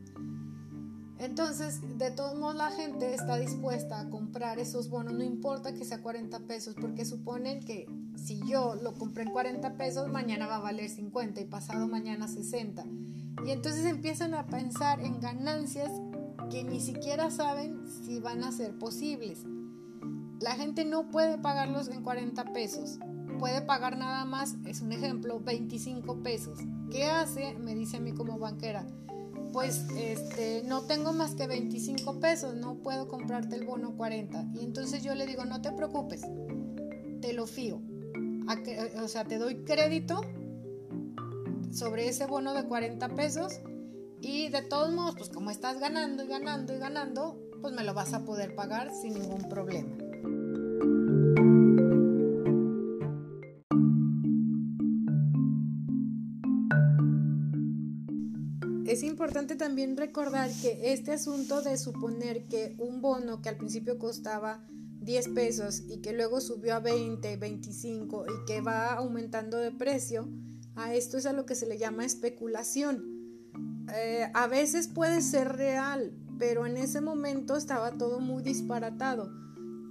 Entonces, 1.19 1.81
de 1.97 2.11
todos 2.11 2.37
modos, 2.37 2.55
la 2.55 2.69
gente 2.69 3.15
está 3.15 3.37
dispuesta 3.37 3.99
a 3.99 4.09
comprar 4.09 4.59
esos 4.59 4.87
bonos, 4.89 5.13
no 5.15 5.23
importa 5.23 5.73
que 5.73 5.83
sea 5.83 6.03
40 6.03 6.41
pesos, 6.41 6.75
porque 6.79 7.05
suponen 7.05 7.61
que 7.61 7.87
si 8.27 8.41
yo 8.45 8.75
lo 8.75 8.93
compré 8.93 9.23
en 9.23 9.31
40 9.31 9.77
pesos, 9.77 10.09
mañana 10.09 10.47
va 10.47 10.57
a 10.57 10.59
valer 10.59 10.89
50 10.89 11.39
y 11.39 11.45
pasado 11.45 11.87
mañana 11.87 12.27
60. 12.27 12.83
Y 13.45 13.51
entonces 13.51 13.85
empiezan 13.85 14.33
a 14.33 14.47
pensar 14.47 14.99
en 14.99 15.21
ganancias 15.21 15.89
que 16.49 16.65
ni 16.65 16.81
siquiera 16.81 17.31
saben 17.31 17.87
si 17.87 18.19
van 18.19 18.43
a 18.43 18.51
ser 18.51 18.77
posibles. 18.77 19.45
La 20.41 20.55
gente 20.55 20.83
no 20.83 21.09
puede 21.09 21.37
pagarlos 21.37 21.87
en 21.87 22.03
40 22.03 22.51
pesos, 22.51 22.99
puede 23.39 23.61
pagar 23.61 23.97
nada 23.97 24.25
más, 24.25 24.57
es 24.65 24.81
un 24.81 24.91
ejemplo, 24.91 25.39
25 25.39 26.21
pesos. 26.21 26.59
¿Qué 26.91 27.05
hace? 27.05 27.53
Me 27.53 27.75
dice 27.75 27.95
a 27.95 28.01
mí 28.01 28.11
como 28.11 28.37
banquera 28.37 28.85
pues 29.53 29.87
este, 29.95 30.61
no 30.65 30.83
tengo 30.83 31.13
más 31.13 31.33
que 31.33 31.47
25 31.47 32.19
pesos, 32.19 32.55
no 32.55 32.75
puedo 32.75 33.07
comprarte 33.07 33.55
el 33.55 33.65
bono 33.65 33.95
40. 33.95 34.49
Y 34.53 34.65
entonces 34.65 35.01
yo 35.01 35.15
le 35.15 35.25
digo, 35.25 35.45
no 35.45 35.61
te 35.61 35.71
preocupes, 35.71 36.21
te 37.21 37.33
lo 37.33 37.47
fío. 37.47 37.81
O 39.01 39.07
sea, 39.07 39.25
te 39.25 39.37
doy 39.37 39.63
crédito 39.63 40.21
sobre 41.71 42.07
ese 42.07 42.25
bono 42.25 42.53
de 42.53 42.65
40 42.65 43.09
pesos 43.09 43.59
y 44.21 44.49
de 44.49 44.61
todos 44.61 44.91
modos, 44.93 45.15
pues 45.17 45.29
como 45.29 45.51
estás 45.51 45.79
ganando 45.79 46.23
y 46.23 46.27
ganando 46.27 46.73
y 46.73 46.79
ganando, 46.79 47.39
pues 47.61 47.73
me 47.73 47.83
lo 47.83 47.93
vas 47.93 48.13
a 48.13 48.25
poder 48.25 48.55
pagar 48.55 48.91
sin 48.93 49.13
ningún 49.13 49.47
problema. 49.49 49.95
Es 58.87 59.03
importante 59.03 59.55
también 59.55 59.97
recordar 59.97 60.49
que 60.61 60.93
este 60.93 61.11
asunto 61.11 61.61
de 61.61 61.77
suponer 61.77 62.47
que 62.47 62.75
un 62.79 63.01
bono 63.01 63.41
que 63.41 63.49
al 63.49 63.57
principio 63.57 63.99
costaba 63.99 64.65
10 65.07 65.29
pesos 65.29 65.83
y 65.87 66.01
que 66.01 66.11
luego 66.11 66.41
subió 66.41 66.75
a 66.75 66.79
20, 66.81 67.37
25 67.37 68.25
y 68.25 68.45
que 68.45 68.59
va 68.59 68.91
aumentando 68.91 69.57
de 69.57 69.71
precio, 69.71 70.27
a 70.75 70.93
esto 70.93 71.17
es 71.17 71.25
a 71.25 71.31
lo 71.31 71.45
que 71.45 71.55
se 71.55 71.65
le 71.65 71.77
llama 71.77 72.03
especulación. 72.03 73.05
Eh, 73.95 74.29
a 74.33 74.47
veces 74.47 74.89
puede 74.89 75.21
ser 75.21 75.55
real, 75.55 76.11
pero 76.37 76.65
en 76.65 76.75
ese 76.75 76.99
momento 76.99 77.55
estaba 77.55 77.91
todo 77.97 78.19
muy 78.19 78.43
disparatado. 78.43 79.31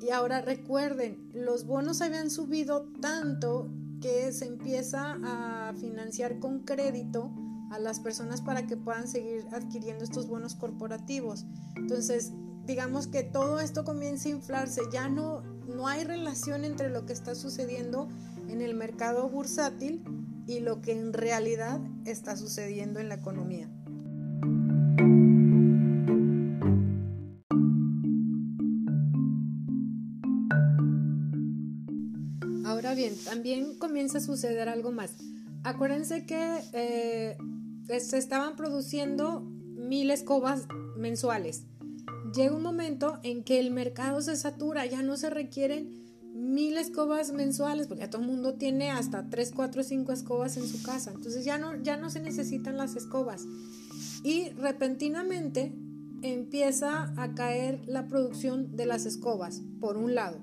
Y 0.02 0.10
ahora 0.10 0.42
recuerden, 0.42 1.30
los 1.32 1.64
bonos 1.64 2.02
habían 2.02 2.30
subido 2.30 2.92
tanto 3.00 3.70
que 4.02 4.30
se 4.32 4.44
empieza 4.44 5.16
a 5.24 5.72
financiar 5.80 6.38
con 6.40 6.60
crédito 6.60 7.32
a 7.70 7.78
las 7.78 8.00
personas 8.00 8.42
para 8.42 8.66
que 8.66 8.76
puedan 8.76 9.08
seguir 9.08 9.46
adquiriendo 9.50 10.04
estos 10.04 10.28
bonos 10.28 10.54
corporativos. 10.54 11.46
Entonces, 11.74 12.32
digamos 12.66 13.06
que 13.06 13.22
todo 13.22 13.60
esto 13.60 13.84
comienza 13.84 14.28
a 14.28 14.32
inflarse, 14.32 14.82
ya 14.92 15.08
no, 15.08 15.42
no 15.66 15.86
hay 15.86 16.04
relación 16.04 16.64
entre 16.64 16.90
lo 16.90 17.06
que 17.06 17.12
está 17.12 17.34
sucediendo 17.34 18.08
en 18.48 18.60
el 18.60 18.74
mercado 18.74 19.28
bursátil 19.28 20.02
y 20.46 20.60
lo 20.60 20.80
que 20.80 20.92
en 20.92 21.12
realidad 21.12 21.80
está 22.04 22.36
sucediendo 22.36 23.00
en 23.00 23.08
la 23.08 23.16
economía. 23.16 23.68
Ahora 32.64 32.94
bien, 32.94 33.14
también 33.24 33.78
comienza 33.78 34.18
a 34.18 34.20
suceder 34.20 34.68
algo 34.68 34.92
más. 34.92 35.16
Acuérdense 35.64 36.26
que 36.26 36.60
eh, 36.72 37.36
se 37.98 38.18
estaban 38.18 38.54
produciendo 38.56 39.40
mil 39.40 40.10
escobas 40.10 40.66
mensuales. 40.96 41.64
Llega 42.34 42.54
un 42.54 42.62
momento 42.62 43.18
en 43.22 43.44
que 43.44 43.60
el 43.60 43.70
mercado 43.70 44.20
se 44.20 44.36
satura, 44.36 44.86
ya 44.86 45.02
no 45.02 45.16
se 45.16 45.30
requieren 45.30 46.04
mil 46.34 46.76
escobas 46.76 47.32
mensuales, 47.32 47.86
porque 47.86 48.08
todo 48.08 48.22
el 48.22 48.28
mundo 48.28 48.54
tiene 48.54 48.90
hasta 48.90 49.28
3, 49.28 49.52
4, 49.54 49.82
5 49.82 50.12
escobas 50.12 50.56
en 50.56 50.68
su 50.68 50.82
casa. 50.82 51.12
Entonces 51.14 51.44
ya 51.44 51.58
no, 51.58 51.80
ya 51.82 51.96
no 51.96 52.10
se 52.10 52.20
necesitan 52.20 52.76
las 52.76 52.94
escobas. 52.96 53.46
Y 54.22 54.50
repentinamente 54.50 55.72
empieza 56.22 57.12
a 57.16 57.34
caer 57.34 57.82
la 57.86 58.06
producción 58.06 58.76
de 58.76 58.86
las 58.86 59.06
escobas, 59.06 59.62
por 59.80 59.96
un 59.96 60.14
lado. 60.14 60.38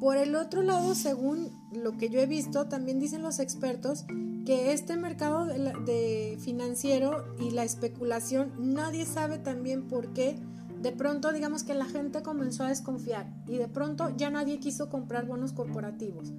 Por 0.00 0.16
el 0.16 0.34
otro 0.36 0.62
lado, 0.62 0.94
según 0.94 1.50
lo 1.72 1.96
que 1.96 2.08
yo 2.08 2.20
he 2.20 2.26
visto, 2.26 2.66
también 2.66 3.00
dicen 3.00 3.22
los 3.22 3.40
expertos 3.40 4.04
que 4.46 4.72
este 4.72 4.96
mercado 4.96 5.44
de, 5.44 6.38
financiero 6.40 7.34
y 7.38 7.50
la 7.50 7.64
especulación, 7.64 8.52
nadie 8.58 9.04
sabe 9.04 9.38
también 9.38 9.88
por 9.88 10.12
qué. 10.12 10.38
De 10.80 10.92
pronto, 10.92 11.32
digamos 11.32 11.64
que 11.64 11.74
la 11.74 11.86
gente 11.86 12.22
comenzó 12.22 12.64
a 12.64 12.68
desconfiar 12.68 13.26
y 13.46 13.56
de 13.58 13.68
pronto 13.68 14.10
ya 14.16 14.30
nadie 14.30 14.60
quiso 14.60 14.88
comprar 14.88 15.26
bonos 15.26 15.52
corporativos. 15.52 16.32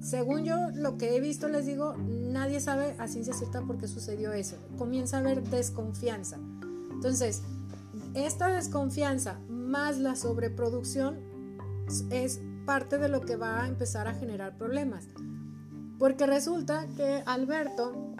Según 0.00 0.44
yo, 0.44 0.70
lo 0.74 0.96
que 0.96 1.16
he 1.16 1.20
visto, 1.20 1.48
les 1.48 1.66
digo, 1.66 1.96
nadie 1.96 2.60
sabe 2.60 2.94
a 2.98 3.08
ciencia 3.08 3.34
cierta 3.34 3.62
por 3.62 3.78
qué 3.78 3.88
sucedió 3.88 4.32
eso. 4.32 4.56
Comienza 4.78 5.16
a 5.16 5.20
haber 5.20 5.42
desconfianza. 5.42 6.38
Entonces, 6.92 7.42
esta 8.14 8.48
desconfianza 8.48 9.38
más 9.48 9.98
la 9.98 10.16
sobreproducción 10.16 11.16
es 12.10 12.40
parte 12.64 12.98
de 12.98 13.08
lo 13.08 13.22
que 13.22 13.36
va 13.36 13.62
a 13.62 13.68
empezar 13.68 14.08
a 14.08 14.14
generar 14.14 14.56
problemas. 14.56 15.08
Porque 15.98 16.26
resulta 16.26 16.86
que 16.96 17.22
Alberto, 17.26 18.14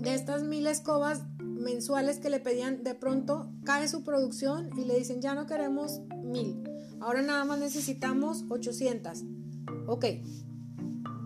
de 0.00 0.14
estas 0.14 0.42
mil 0.42 0.66
escobas 0.66 1.22
mensuales 1.58 2.18
que 2.18 2.30
le 2.30 2.40
pedían, 2.40 2.84
de 2.84 2.94
pronto 2.94 3.50
cae 3.64 3.88
su 3.88 4.04
producción 4.04 4.70
y 4.76 4.84
le 4.84 4.98
dicen, 4.98 5.20
ya 5.20 5.34
no 5.34 5.46
queremos 5.46 6.00
mil, 6.22 6.62
ahora 7.00 7.22
nada 7.22 7.44
más 7.44 7.58
necesitamos 7.58 8.44
800. 8.48 9.24
Ok, 9.86 10.04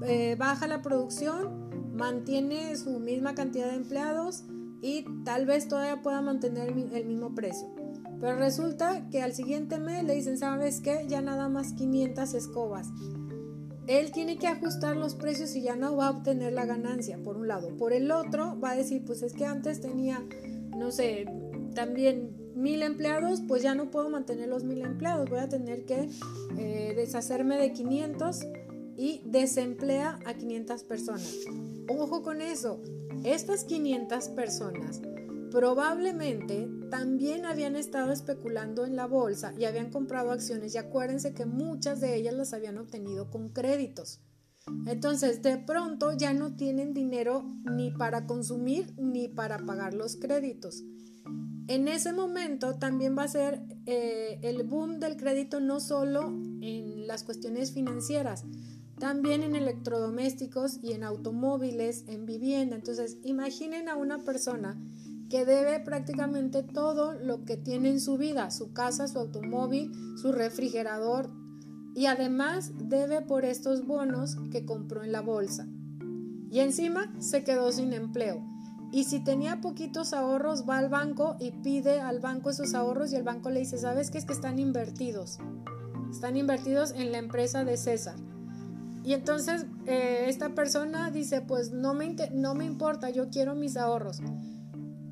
eh, 0.05 0.37
baja 0.39 0.67
la 0.67 0.83
producción, 0.83 1.95
mantiene 1.95 2.77
su 2.77 2.99
misma 2.99 3.35
cantidad 3.35 3.69
de 3.69 3.77
empleados 3.77 4.45
y 4.81 5.05
tal 5.25 5.47
vez 5.47 5.69
todavía 5.69 6.03
pueda 6.03 6.21
mantener 6.23 6.69
el 6.71 7.07
mismo 7.07 7.35
precio. 7.35 7.73
Pero 8.21 8.37
resulta 8.37 9.09
que 9.11 9.21
al 9.21 9.35
siguiente 9.35 9.79
mes 9.79 10.05
le 10.05 10.15
dicen, 10.15 10.39
¿sabes 10.39 10.81
qué? 10.81 11.07
Ya 11.09 11.21
nada 11.21 11.49
más 11.49 11.73
500 11.73 12.35
escobas 12.35 12.89
él 13.87 14.13
tiene 14.13 14.39
que 14.39 14.47
ajustar 14.47 14.97
los 14.97 15.15
precios 15.15 15.55
y 15.57 15.63
ya 15.63 15.77
no 15.77 15.97
va 15.97 16.09
a 16.09 16.11
obtener 16.11 16.53
la 16.53 16.67
ganancia, 16.67 17.19
por 17.23 17.37
un 17.37 17.49
lado. 17.49 17.77
Por 17.77 17.93
el 17.93 18.11
otro, 18.11 18.59
va 18.61 18.73
a 18.73 18.77
decir, 18.77 19.05
pues 19.05 19.23
es 19.23 19.33
que 19.33 19.45
antes 19.45 19.81
tenía, 19.81 20.23
no 20.77 20.91
sé, 20.91 21.27
también 21.75 22.53
mil 22.55 22.83
empleados, 22.83 23.43
pues 23.47 23.63
ya 23.63 23.75
no 23.75 23.91
puedo 23.91 24.09
mantener 24.09 24.49
los 24.49 24.65
mil 24.65 24.83
empleados, 24.83 25.29
voy 25.29 25.41
a 25.41 25.49
tener 25.49 25.85
que 25.85 26.09
eh, 26.59 26.93
deshacerme 26.95 27.57
de 27.57 27.73
500 27.73 28.41
y 28.97 29.23
desemplea 29.25 30.19
a 30.27 30.35
500 30.35 30.85
personas. 30.85 31.39
Ojo 31.89 32.23
con 32.23 32.41
eso, 32.41 32.81
estas 33.25 33.65
500 33.65 34.29
personas 34.31 35.01
probablemente 35.53 36.67
también 36.93 37.47
habían 37.47 37.75
estado 37.75 38.13
especulando 38.13 38.85
en 38.85 38.97
la 38.97 39.07
bolsa 39.07 39.55
y 39.59 39.65
habían 39.65 39.89
comprado 39.89 40.31
acciones 40.31 40.75
y 40.75 40.79
acuérdense 40.79 41.33
que 41.33 41.47
muchas 41.47 42.03
de 42.03 42.15
ellas 42.15 42.35
las 42.35 42.53
habían 42.53 42.77
obtenido 42.77 43.31
con 43.31 43.49
créditos. 43.49 44.21
Entonces, 44.87 45.41
de 45.41 45.57
pronto 45.57 46.13
ya 46.13 46.35
no 46.35 46.55
tienen 46.55 46.93
dinero 46.93 47.51
ni 47.65 47.93
para 47.93 48.27
consumir 48.27 48.93
ni 48.99 49.29
para 49.29 49.57
pagar 49.61 49.95
los 49.95 50.17
créditos. 50.17 50.85
En 51.67 51.89
ese 51.89 52.13
momento 52.13 52.75
también 52.75 53.17
va 53.17 53.23
a 53.23 53.29
ser 53.29 53.63
eh, 53.87 54.39
el 54.43 54.63
boom 54.63 55.01
del 55.01 55.17
crédito 55.17 55.61
no 55.61 55.81
solo 55.81 56.27
en 56.61 57.07
las 57.07 57.25
cuestiones 57.25 57.73
financieras, 57.73 58.45
también 58.99 59.43
en 59.43 59.57
electrodomésticos 59.57 60.79
y 60.83 60.93
en 60.93 61.05
automóviles, 61.05 62.05
en 62.07 62.27
vivienda. 62.27 62.77
Entonces, 62.77 63.17
imaginen 63.25 63.89
a 63.89 63.97
una 63.97 64.19
persona 64.19 64.79
que 65.33 65.47
debe 65.47 65.81
prácticamente 65.81 66.63
todo 66.63 67.15
lo 67.15 67.47
que 67.47 67.57
tiene 67.57 67.89
en 67.89 68.01
su 68.01 68.19
vida, 68.19 68.51
su 68.51 68.75
casa, 68.75 69.09
su 69.09 69.19
automóvil, 69.19 69.91
su 70.19 70.31
refrigerador 70.31 71.31
y 71.95 72.05
además 72.05 72.73
debe 72.77 73.23
por 73.23 73.47
estos 73.47 73.87
bonos 73.87 74.37
que 74.51 74.67
compró 74.67 75.03
en 75.03 75.11
la 75.11 75.23
bolsa. 75.23 75.67
Y 76.51 76.61
encima 76.61 77.19
se 77.19 77.45
quedó 77.45 77.73
sin 77.73 77.95
empleo. 77.95 78.47
Y 78.93 79.05
si 79.05 79.25
tenía 79.25 79.63
poquitos 79.63 80.13
ahorros, 80.13 80.69
va 80.69 80.77
al 80.77 80.91
banco 80.91 81.37
y 81.41 81.53
pide 81.63 81.99
al 82.03 82.21
banco 82.21 82.51
esos 82.51 82.75
ahorros 82.75 83.11
y 83.15 83.17
el 83.17 83.23
banco 83.23 83.49
le 83.49 83.61
dice, 83.61 83.79
¿sabes 83.79 84.11
qué 84.11 84.19
es 84.19 84.27
que 84.27 84.35
están 84.35 84.59
invertidos? 84.59 85.39
Están 86.11 86.37
invertidos 86.37 86.93
en 86.93 87.11
la 87.11 87.17
empresa 87.17 87.65
de 87.65 87.79
César. 87.79 88.17
Y 89.03 89.15
entonces 89.15 89.65
eh, 89.87 90.27
esta 90.29 90.51
persona 90.51 91.11
dice, 91.11 91.41
pues 91.41 91.73
no 91.73 91.95
me, 91.95 92.15
no 92.35 92.55
me 92.55 92.67
importa, 92.67 93.09
yo 93.09 93.31
quiero 93.31 93.55
mis 93.55 93.79
ahorros. 93.79 94.21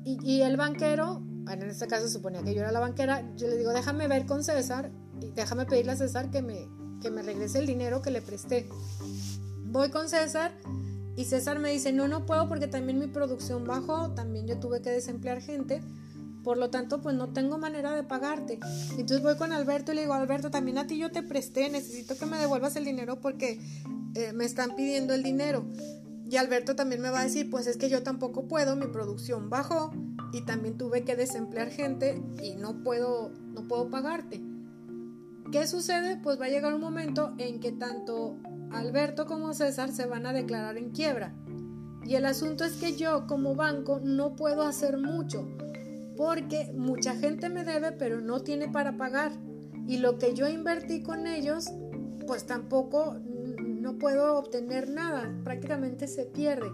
Y, 0.03 0.41
el 0.41 0.57
banquero, 0.57 1.21
en 1.49 1.61
este 1.63 1.87
caso 1.87 2.07
suponía 2.09 2.41
que 2.41 2.55
yo 2.55 2.61
era 2.61 2.71
la 2.71 2.79
banquera, 2.79 3.23
yo 3.35 3.47
le 3.47 3.57
digo, 3.57 3.71
déjame 3.71 4.07
ver 4.07 4.25
con 4.25 4.43
César 4.43 4.91
y 5.21 5.31
déjame 5.31 5.65
pedirle 5.65 5.91
a 5.91 5.95
César 5.95 6.31
que 6.31 6.41
me, 6.41 6.67
que 7.01 7.11
me 7.11 7.21
regrese 7.21 7.59
el 7.59 7.67
dinero 7.67 8.01
que 8.01 8.09
le 8.09 8.21
presté. 8.21 8.67
Voy 9.65 9.89
con 9.89 10.09
César 10.09 10.53
y 11.15 11.25
César 11.25 11.59
me 11.59 11.71
dice, 11.71 11.91
no, 11.91 12.07
no 12.07 12.25
puedo 12.25 12.47
porque 12.49 12.67
también 12.67 12.97
mi 12.97 13.07
producción 13.07 13.65
bajó, 13.65 14.11
también 14.11 14.47
yo 14.47 14.59
tuve 14.59 14.81
que 14.81 14.89
desemplear 14.89 15.39
gente, 15.39 15.81
por 16.43 16.57
lo 16.57 16.69
tanto, 16.71 17.01
pues 17.01 17.15
no 17.15 17.29
tengo 17.29 17.57
manera 17.57 17.95
de 17.95 18.03
pagarte. 18.03 18.59
Entonces 18.91 19.21
voy 19.21 19.37
con 19.37 19.51
Alberto 19.51 19.91
y 19.91 19.95
le 19.95 20.01
digo, 20.01 20.13
Alberto, 20.13 20.49
también 20.49 20.79
a 20.79 20.87
ti 20.87 20.97
yo 20.97 21.11
te 21.11 21.21
presté, 21.21 21.69
necesito 21.69 22.17
que 22.17 22.25
me 22.25 22.37
devuelvas 22.37 22.75
el 22.75 22.85
dinero 22.85 23.19
porque 23.19 23.59
eh, 24.15 24.33
me 24.33 24.45
están 24.45 24.75
pidiendo 24.75 25.13
el 25.13 25.21
dinero. 25.21 25.63
Y 26.31 26.37
Alberto 26.37 26.77
también 26.77 27.01
me 27.01 27.09
va 27.09 27.19
a 27.19 27.23
decir, 27.23 27.49
pues 27.49 27.67
es 27.67 27.75
que 27.75 27.89
yo 27.89 28.03
tampoco 28.03 28.47
puedo, 28.47 28.77
mi 28.77 28.87
producción 28.87 29.49
bajó 29.49 29.91
y 30.31 30.45
también 30.45 30.77
tuve 30.77 31.03
que 31.03 31.17
desemplear 31.17 31.69
gente 31.69 32.23
y 32.41 32.53
no 32.53 32.83
puedo, 32.83 33.33
no 33.53 33.67
puedo 33.67 33.89
pagarte. 33.89 34.41
¿Qué 35.51 35.67
sucede? 35.67 36.15
Pues 36.23 36.39
va 36.39 36.45
a 36.45 36.49
llegar 36.49 36.73
un 36.73 36.79
momento 36.79 37.33
en 37.37 37.59
que 37.59 37.73
tanto 37.73 38.37
Alberto 38.71 39.25
como 39.25 39.53
César 39.53 39.91
se 39.91 40.05
van 40.05 40.25
a 40.25 40.31
declarar 40.31 40.77
en 40.77 40.91
quiebra. 40.91 41.35
Y 42.05 42.15
el 42.15 42.25
asunto 42.25 42.63
es 42.63 42.77
que 42.77 42.95
yo 42.95 43.27
como 43.27 43.53
banco 43.53 43.99
no 44.01 44.37
puedo 44.37 44.61
hacer 44.61 44.97
mucho 44.97 45.45
porque 46.15 46.71
mucha 46.73 47.13
gente 47.13 47.49
me 47.49 47.65
debe 47.65 47.91
pero 47.91 48.21
no 48.21 48.39
tiene 48.39 48.69
para 48.69 48.95
pagar. 48.95 49.33
Y 49.85 49.97
lo 49.97 50.17
que 50.17 50.33
yo 50.33 50.47
invertí 50.47 51.03
con 51.03 51.27
ellos, 51.27 51.65
pues 52.25 52.45
tampoco 52.45 53.19
no 53.81 53.97
puedo 53.97 54.37
obtener 54.37 54.89
nada, 54.89 55.33
prácticamente 55.43 56.07
se 56.07 56.25
pierde. 56.25 56.69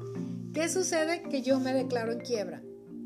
¿Qué 0.54 0.70
sucede? 0.70 1.24
Que 1.24 1.42
yo 1.42 1.60
me 1.60 1.74
declaro 1.74 2.12
en 2.12 2.20
quiebra 2.20 2.62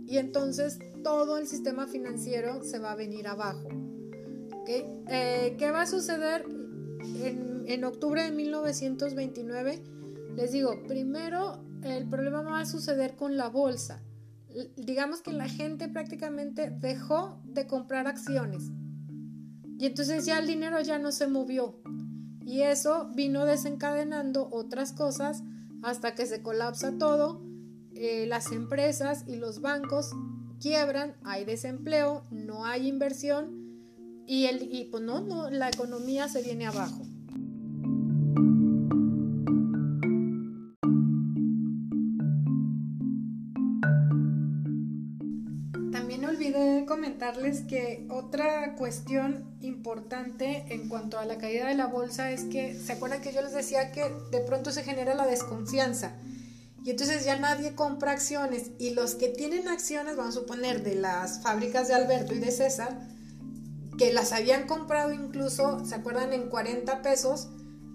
y 0.07 0.17
entonces 0.17 0.79
todo 1.03 1.37
el 1.37 1.47
sistema 1.47 1.87
financiero 1.87 2.63
se 2.63 2.79
va 2.79 2.91
a 2.91 2.95
venir 2.95 3.27
abajo. 3.27 3.69
Eh, 4.67 5.55
¿Qué 5.57 5.71
va 5.71 5.81
a 5.81 5.87
suceder 5.87 6.45
en, 6.45 7.63
en 7.67 7.83
octubre 7.83 8.23
de 8.23 8.31
1929? 8.31 9.83
Les 10.35 10.51
digo, 10.51 10.83
primero 10.87 11.63
el 11.83 12.07
problema 12.09 12.41
va 12.41 12.59
a 12.59 12.65
suceder 12.65 13.15
con 13.15 13.37
la 13.37 13.49
bolsa. 13.49 14.01
Digamos 14.75 15.21
que 15.21 15.31
la 15.31 15.47
gente 15.47 15.87
prácticamente 15.87 16.69
dejó 16.69 17.41
de 17.45 17.67
comprar 17.67 18.07
acciones 18.07 18.71
y 19.81 19.87
entonces 19.87 20.25
ya 20.25 20.37
el 20.37 20.45
dinero 20.45 20.79
ya 20.81 20.99
no 20.99 21.11
se 21.11 21.25
movió. 21.25 21.75
Y 22.45 22.61
eso 22.61 23.09
vino 23.15 23.45
desencadenando 23.45 24.49
otras 24.51 24.93
cosas 24.93 25.43
hasta 25.83 26.15
que 26.15 26.25
se 26.25 26.41
colapsa 26.41 26.97
todo, 26.97 27.41
eh, 27.93 28.25
las 28.27 28.51
empresas 28.51 29.25
y 29.27 29.35
los 29.35 29.61
bancos 29.61 30.11
quiebran, 30.59 31.15
hay 31.23 31.45
desempleo, 31.45 32.25
no 32.31 32.65
hay 32.65 32.87
inversión 32.87 33.61
y, 34.27 34.45
el, 34.45 34.73
y 34.73 34.85
pues 34.85 35.03
no, 35.03 35.21
no, 35.21 35.49
la 35.49 35.69
economía 35.69 36.29
se 36.29 36.41
viene 36.41 36.67
abajo. 36.67 37.01
Comentarles 46.85 47.61
que 47.61 48.05
otra 48.09 48.75
cuestión 48.75 49.57
importante 49.61 50.65
en 50.69 50.87
cuanto 50.89 51.19
a 51.19 51.25
la 51.25 51.37
caída 51.37 51.67
de 51.67 51.75
la 51.75 51.87
bolsa 51.87 52.31
es 52.31 52.43
que, 52.43 52.77
¿se 52.77 52.93
acuerdan 52.93 53.21
que 53.21 53.33
yo 53.33 53.41
les 53.41 53.53
decía 53.53 53.91
que 53.91 54.03
de 54.31 54.39
pronto 54.41 54.71
se 54.71 54.83
genera 54.83 55.15
la 55.15 55.25
desconfianza? 55.25 56.17
Y 56.83 56.91
entonces 56.91 57.25
ya 57.25 57.37
nadie 57.37 57.75
compra 57.75 58.11
acciones 58.11 58.71
y 58.79 58.91
los 58.91 59.15
que 59.15 59.29
tienen 59.29 59.67
acciones, 59.67 60.15
vamos 60.15 60.35
a 60.35 60.39
suponer, 60.39 60.83
de 60.83 60.95
las 60.95 61.41
fábricas 61.41 61.87
de 61.87 61.93
Alberto 61.93 62.33
y 62.33 62.39
de 62.39 62.51
César, 62.51 63.07
que 63.97 64.11
las 64.13 64.31
habían 64.31 64.67
comprado 64.67 65.13
incluso, 65.13 65.85
¿se 65.85 65.95
acuerdan? 65.95 66.33
En 66.33 66.49
40 66.49 67.01
pesos, 67.01 67.49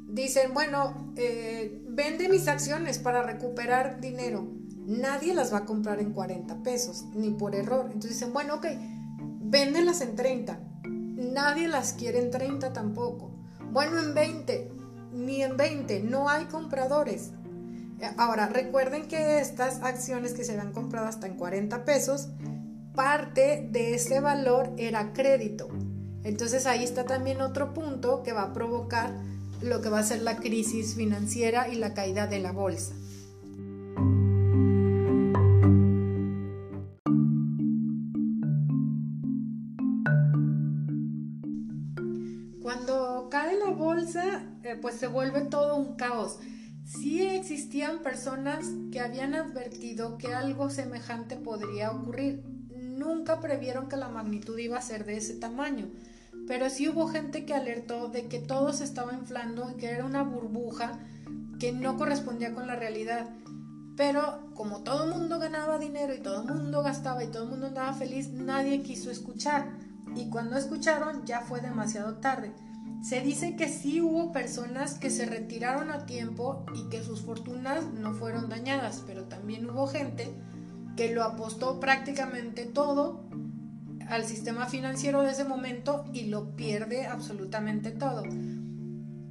dicen, 0.08 0.54
bueno, 0.54 1.12
eh, 1.16 1.82
vende 1.88 2.28
mis 2.28 2.46
acciones 2.48 2.98
para 2.98 3.22
recuperar 3.22 4.00
dinero 4.00 4.46
nadie 4.86 5.34
las 5.34 5.52
va 5.52 5.58
a 5.58 5.64
comprar 5.64 6.00
en 6.00 6.12
40 6.12 6.62
pesos, 6.62 7.04
ni 7.14 7.30
por 7.30 7.54
error. 7.54 7.86
Entonces 7.86 8.12
dicen, 8.12 8.32
bueno, 8.32 8.54
ok, 8.54 8.66
véndelas 9.40 10.00
en 10.00 10.16
30. 10.16 10.58
Nadie 10.84 11.68
las 11.68 11.92
quiere 11.92 12.20
en 12.20 12.30
30 12.30 12.72
tampoco. 12.72 13.30
Bueno, 13.72 13.98
en 13.98 14.14
20, 14.14 14.72
ni 15.12 15.42
en 15.42 15.56
20, 15.56 16.00
no 16.00 16.28
hay 16.28 16.46
compradores. 16.46 17.32
Ahora, 18.16 18.48
recuerden 18.48 19.08
que 19.08 19.40
estas 19.40 19.82
acciones 19.82 20.34
que 20.34 20.44
se 20.44 20.52
habían 20.52 20.72
comprado 20.72 21.06
hasta 21.06 21.26
en 21.26 21.36
40 21.36 21.84
pesos, 21.84 22.28
parte 22.94 23.68
de 23.70 23.94
ese 23.94 24.20
valor 24.20 24.72
era 24.76 25.12
crédito. 25.12 25.68
Entonces 26.24 26.66
ahí 26.66 26.84
está 26.84 27.04
también 27.04 27.40
otro 27.40 27.72
punto 27.72 28.22
que 28.22 28.32
va 28.32 28.42
a 28.42 28.52
provocar 28.52 29.14
lo 29.62 29.80
que 29.80 29.88
va 29.88 30.00
a 30.00 30.02
ser 30.02 30.22
la 30.22 30.36
crisis 30.36 30.94
financiera 30.94 31.68
y 31.68 31.76
la 31.76 31.94
caída 31.94 32.26
de 32.26 32.40
la 32.40 32.52
bolsa. 32.52 32.94
Eh, 44.14 44.78
pues 44.80 44.94
se 44.94 45.08
vuelve 45.08 45.42
todo 45.42 45.76
un 45.76 45.96
caos. 45.96 46.38
Sí 46.84 47.22
existían 47.22 47.98
personas 47.98 48.66
que 48.92 49.00
habían 49.00 49.34
advertido 49.34 50.18
que 50.18 50.32
algo 50.32 50.70
semejante 50.70 51.36
podría 51.36 51.90
ocurrir. 51.90 52.44
Nunca 52.70 53.40
previeron 53.40 53.88
que 53.88 53.96
la 53.96 54.08
magnitud 54.08 54.56
iba 54.58 54.78
a 54.78 54.82
ser 54.82 55.04
de 55.04 55.16
ese 55.16 55.34
tamaño. 55.34 55.90
Pero 56.46 56.70
sí 56.70 56.88
hubo 56.88 57.08
gente 57.08 57.44
que 57.44 57.54
alertó 57.54 58.08
de 58.08 58.28
que 58.28 58.38
todo 58.38 58.72
se 58.72 58.84
estaba 58.84 59.14
inflando 59.14 59.68
y 59.70 59.74
que 59.74 59.90
era 59.90 60.04
una 60.04 60.22
burbuja 60.22 61.00
que 61.58 61.72
no 61.72 61.96
correspondía 61.96 62.54
con 62.54 62.68
la 62.68 62.76
realidad. 62.76 63.28
Pero 63.96 64.52
como 64.54 64.82
todo 64.84 65.04
el 65.04 65.10
mundo 65.18 65.40
ganaba 65.40 65.78
dinero 65.78 66.14
y 66.14 66.20
todo 66.20 66.42
el 66.42 66.54
mundo 66.54 66.82
gastaba 66.82 67.24
y 67.24 67.28
todo 67.28 67.46
mundo 67.46 67.66
andaba 67.66 67.92
feliz, 67.94 68.28
nadie 68.30 68.82
quiso 68.82 69.10
escuchar. 69.10 69.72
Y 70.14 70.30
cuando 70.30 70.56
escucharon 70.56 71.24
ya 71.24 71.40
fue 71.40 71.60
demasiado 71.60 72.18
tarde. 72.18 72.52
Se 73.02 73.20
dice 73.20 73.56
que 73.56 73.68
sí 73.68 74.00
hubo 74.00 74.32
personas 74.32 74.98
que 74.98 75.10
se 75.10 75.26
retiraron 75.26 75.90
a 75.90 76.06
tiempo 76.06 76.64
y 76.74 76.88
que 76.88 77.02
sus 77.02 77.20
fortunas 77.20 77.84
no 77.92 78.14
fueron 78.14 78.48
dañadas, 78.48 79.04
pero 79.06 79.24
también 79.24 79.68
hubo 79.70 79.86
gente 79.86 80.28
que 80.96 81.14
lo 81.14 81.22
apostó 81.22 81.78
prácticamente 81.78 82.64
todo 82.64 83.24
al 84.08 84.24
sistema 84.24 84.66
financiero 84.66 85.22
de 85.22 85.32
ese 85.32 85.44
momento 85.44 86.04
y 86.12 86.26
lo 86.26 86.56
pierde 86.56 87.06
absolutamente 87.06 87.90
todo. 87.90 88.22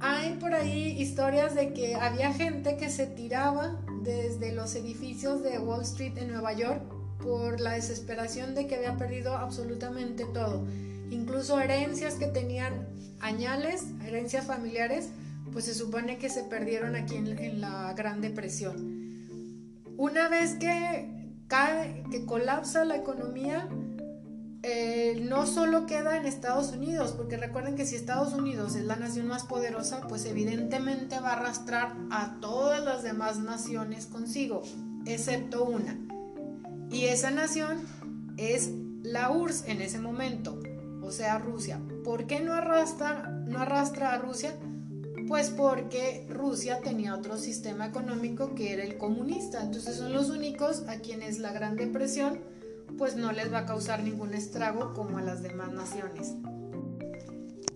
Hay 0.00 0.34
por 0.34 0.54
ahí 0.54 1.00
historias 1.00 1.54
de 1.54 1.72
que 1.72 1.94
había 1.94 2.32
gente 2.32 2.76
que 2.76 2.90
se 2.90 3.06
tiraba 3.06 3.80
desde 4.02 4.52
los 4.52 4.74
edificios 4.74 5.42
de 5.42 5.58
Wall 5.58 5.82
Street 5.82 6.18
en 6.18 6.28
Nueva 6.32 6.52
York 6.52 6.82
por 7.22 7.60
la 7.60 7.72
desesperación 7.72 8.54
de 8.54 8.66
que 8.66 8.76
había 8.76 8.96
perdido 8.96 9.36
absolutamente 9.36 10.24
todo. 10.26 10.66
Incluso 11.10 11.60
herencias 11.60 12.14
que 12.14 12.26
tenían 12.26 12.86
añales, 13.20 13.84
herencias 14.04 14.46
familiares, 14.46 15.10
pues 15.52 15.64
se 15.64 15.74
supone 15.74 16.18
que 16.18 16.28
se 16.28 16.44
perdieron 16.44 16.96
aquí 16.96 17.16
en, 17.16 17.60
la 17.60 17.92
Gran 17.94 18.20
Depresión. 18.20 19.06
Una 19.96 20.28
vez 20.28 20.54
que 20.54 21.08
cae, 21.48 22.04
que 22.10 22.26
colapsa 22.26 22.84
la 22.84 22.96
economía, 22.96 23.68
eh, 24.62 25.22
no 25.28 25.46
solo 25.46 25.86
queda 25.86 26.16
en 26.16 26.26
Estados 26.26 26.72
Unidos, 26.72 27.12
porque 27.12 27.36
recuerden 27.36 27.76
que 27.76 27.86
si 27.86 27.94
Estados 27.94 28.34
Unidos 28.34 28.74
es 28.74 28.84
la 28.84 28.96
nación 28.96 29.28
más 29.28 29.44
poderosa, 29.44 30.00
pues 30.08 30.24
evidentemente 30.24 31.20
va 31.20 31.30
a 31.30 31.32
arrastrar 31.34 31.94
a 32.10 32.38
todas 32.40 32.84
las 32.84 33.02
demás 33.02 33.38
naciones 33.38 34.06
consigo, 34.06 34.62
excepto 35.06 35.64
una. 35.64 35.96
Y 36.90 37.04
esa 37.04 37.30
nación 37.30 37.78
es 38.36 38.70
La 39.02 39.30
URSS 39.30 39.68
en 39.68 39.82
ese 39.82 40.00
momento, 40.00 40.60
o 41.06 41.12
sea 41.12 41.38
Rusia, 41.38 41.80
¿por 42.04 42.26
qué 42.26 42.40
no 42.40 42.52
arrastra, 42.52 43.30
no 43.46 43.60
arrastra 43.60 44.12
a 44.12 44.18
Rusia? 44.18 44.54
Pues 45.28 45.50
porque 45.50 46.26
Rusia 46.28 46.80
tenía 46.80 47.14
otro 47.14 47.38
sistema 47.38 47.86
económico 47.86 48.54
que 48.54 48.72
era 48.72 48.84
el 48.84 48.96
comunista. 48.96 49.62
Entonces 49.62 49.96
son 49.96 50.12
los 50.12 50.30
únicos 50.30 50.84
a 50.88 50.98
quienes 50.98 51.38
la 51.38 51.52
Gran 51.52 51.76
Depresión 51.76 52.40
pues 52.98 53.16
no 53.16 53.32
les 53.32 53.52
va 53.52 53.58
a 53.58 53.66
causar 53.66 54.02
ningún 54.02 54.34
estrago 54.34 54.94
como 54.94 55.18
a 55.18 55.22
las 55.22 55.42
demás 55.42 55.72
naciones. 55.72 56.34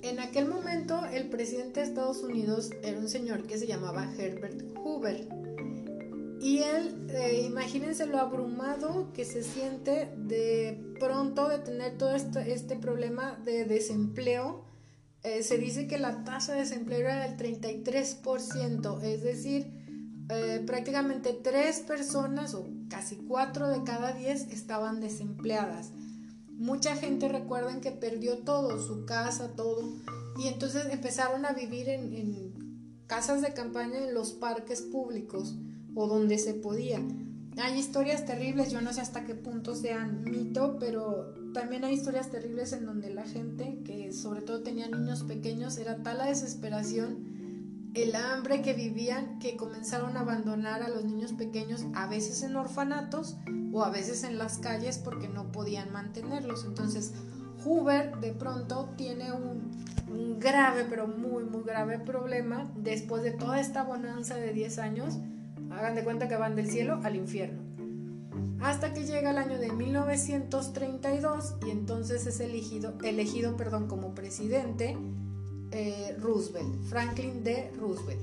En 0.02 0.18
aquel 0.18 0.48
momento 0.48 1.04
el 1.12 1.28
presidente 1.28 1.80
de 1.80 1.86
Estados 1.86 2.22
Unidos 2.22 2.70
era 2.82 2.98
un 2.98 3.08
señor 3.08 3.46
que 3.46 3.58
se 3.58 3.66
llamaba 3.66 4.10
Herbert 4.16 4.62
Hoover. 4.78 5.28
Y 6.40 6.60
él, 6.62 7.06
eh, 7.10 7.42
imagínense 7.44 8.06
lo 8.06 8.18
abrumado 8.18 9.12
que 9.12 9.26
se 9.26 9.42
siente 9.42 10.10
de 10.16 10.94
pronto 10.98 11.48
de 11.48 11.58
tener 11.58 11.98
todo 11.98 12.14
este, 12.14 12.76
problema 12.76 13.38
de 13.44 13.66
desempleo. 13.66 14.64
Eh, 15.22 15.42
se 15.42 15.58
dice 15.58 15.86
que 15.86 15.98
la 15.98 16.24
tasa 16.24 16.54
de 16.54 16.60
desempleo 16.60 17.00
era 17.00 17.28
del 17.28 17.36
33%, 17.36 19.02
es 19.02 19.22
decir, 19.22 19.70
eh, 20.30 20.62
prácticamente 20.66 21.34
tres 21.34 21.80
personas 21.80 22.54
o 22.54 22.66
casi 22.88 23.16
cuatro 23.16 23.68
de 23.68 23.84
cada 23.84 24.12
diez 24.12 24.50
estaban 24.50 25.00
desempleadas. 25.00 25.92
Mucha 26.48 26.96
gente 26.96 27.28
recuerden 27.28 27.82
que 27.82 27.90
perdió 27.90 28.38
todo, 28.38 28.82
su 28.82 29.04
casa, 29.04 29.54
todo, 29.56 29.92
y 30.38 30.48
entonces 30.48 30.86
empezaron 30.90 31.44
a 31.44 31.52
vivir 31.52 31.90
en 31.90 33.04
casas 33.06 33.42
de 33.42 33.52
campaña 33.52 33.98
en 33.98 34.14
los 34.14 34.32
parques 34.32 34.80
públicos 34.80 35.54
o 35.94 36.06
donde 36.06 36.38
se 36.38 36.54
podía. 36.54 37.00
Hay 37.56 37.78
historias 37.78 38.24
terribles, 38.24 38.70
yo 38.70 38.80
no 38.80 38.92
sé 38.92 39.00
hasta 39.00 39.24
qué 39.24 39.34
punto 39.34 39.74
sean 39.74 40.22
mito, 40.24 40.78
pero 40.78 41.34
también 41.52 41.84
hay 41.84 41.94
historias 41.94 42.30
terribles 42.30 42.72
en 42.72 42.86
donde 42.86 43.10
la 43.10 43.24
gente, 43.24 43.80
que 43.84 44.12
sobre 44.12 44.42
todo 44.42 44.62
tenía 44.62 44.88
niños 44.88 45.24
pequeños, 45.24 45.76
era 45.78 46.02
tal 46.02 46.18
la 46.18 46.26
desesperación 46.26 47.30
el 47.94 48.14
hambre 48.14 48.62
que 48.62 48.72
vivían 48.72 49.38
que 49.38 49.56
comenzaron 49.56 50.16
a 50.16 50.20
abandonar 50.20 50.82
a 50.82 50.88
los 50.88 51.04
niños 51.04 51.32
pequeños 51.32 51.84
a 51.94 52.06
veces 52.06 52.42
en 52.42 52.56
orfanatos 52.56 53.36
o 53.72 53.82
a 53.82 53.90
veces 53.90 54.22
en 54.22 54.38
las 54.38 54.58
calles 54.58 54.98
porque 54.98 55.28
no 55.28 55.50
podían 55.50 55.92
mantenerlos. 55.92 56.64
Entonces, 56.64 57.12
Hoover 57.64 58.16
de 58.18 58.32
pronto 58.32 58.90
tiene 58.96 59.32
un, 59.32 59.70
grave, 60.40 60.86
pero 60.88 61.06
muy, 61.06 61.44
muy 61.44 61.62
grave 61.62 61.98
problema 61.98 62.72
después 62.76 63.22
de 63.22 63.30
toda 63.30 63.60
esta 63.60 63.82
bonanza 63.82 64.36
de 64.36 64.52
10 64.52 64.78
años. 64.78 65.18
Hagan 65.70 65.94
de 65.94 66.04
cuenta 66.04 66.28
que 66.28 66.36
van 66.36 66.56
del 66.56 66.70
cielo 66.70 67.00
al 67.02 67.16
infierno. 67.16 67.62
Hasta 68.60 68.92
que 68.92 69.04
llega 69.04 69.30
el 69.30 69.38
año 69.38 69.58
de 69.58 69.72
1932 69.72 71.54
y 71.66 71.70
entonces 71.70 72.26
es 72.26 72.40
elegido, 72.40 72.94
elegido 73.02 73.56
perdón, 73.56 73.88
como 73.88 74.14
presidente 74.14 74.98
eh, 75.72 76.16
Roosevelt, 76.20 76.82
Franklin 76.84 77.42
D. 77.42 77.70
Roosevelt, 77.78 78.20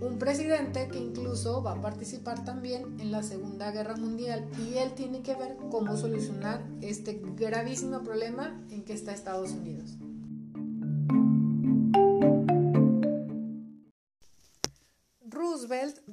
un 0.00 0.18
presidente 0.18 0.88
que 0.88 0.98
incluso 0.98 1.62
va 1.62 1.72
a 1.72 1.80
participar 1.80 2.44
también 2.44 3.00
en 3.00 3.10
la 3.10 3.22
Segunda 3.22 3.70
Guerra 3.70 3.96
Mundial 3.96 4.48
y 4.58 4.78
él 4.78 4.92
tiene 4.92 5.22
que 5.22 5.34
ver 5.34 5.56
cómo 5.70 5.96
solucionar 5.96 6.62
este 6.80 7.20
gravísimo 7.36 8.02
problema 8.02 8.58
en 8.70 8.82
que 8.84 8.92
está 8.92 9.12
Estados 9.12 9.52
Unidos. 9.52 9.99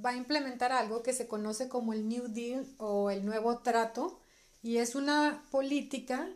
Va 0.03 0.11
a 0.11 0.15
implementar 0.15 0.71
algo 0.71 1.03
que 1.03 1.13
se 1.13 1.27
conoce 1.27 1.69
como 1.69 1.93
el 1.93 2.07
New 2.07 2.27
Deal 2.27 2.65
o 2.77 3.09
el 3.09 3.25
nuevo 3.25 3.59
trato 3.59 4.19
y 4.61 4.77
es 4.77 4.95
una 4.95 5.43
política 5.51 6.29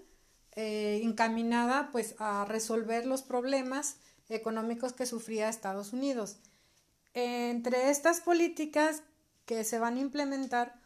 eh, 0.55 1.01
encaminada 1.03 1.89
pues 1.91 2.15
a 2.19 2.45
resolver 2.45 3.05
los 3.05 3.21
problemas 3.21 3.97
económicos 4.29 4.93
que 4.93 5.05
sufría 5.05 5.49
Estados 5.49 5.93
Unidos. 5.93 6.37
Entre 7.13 7.89
estas 7.89 8.21
políticas 8.21 9.03
que 9.45 9.63
se 9.63 9.79
van 9.79 9.97
a 9.97 10.01
implementar, 10.01 10.79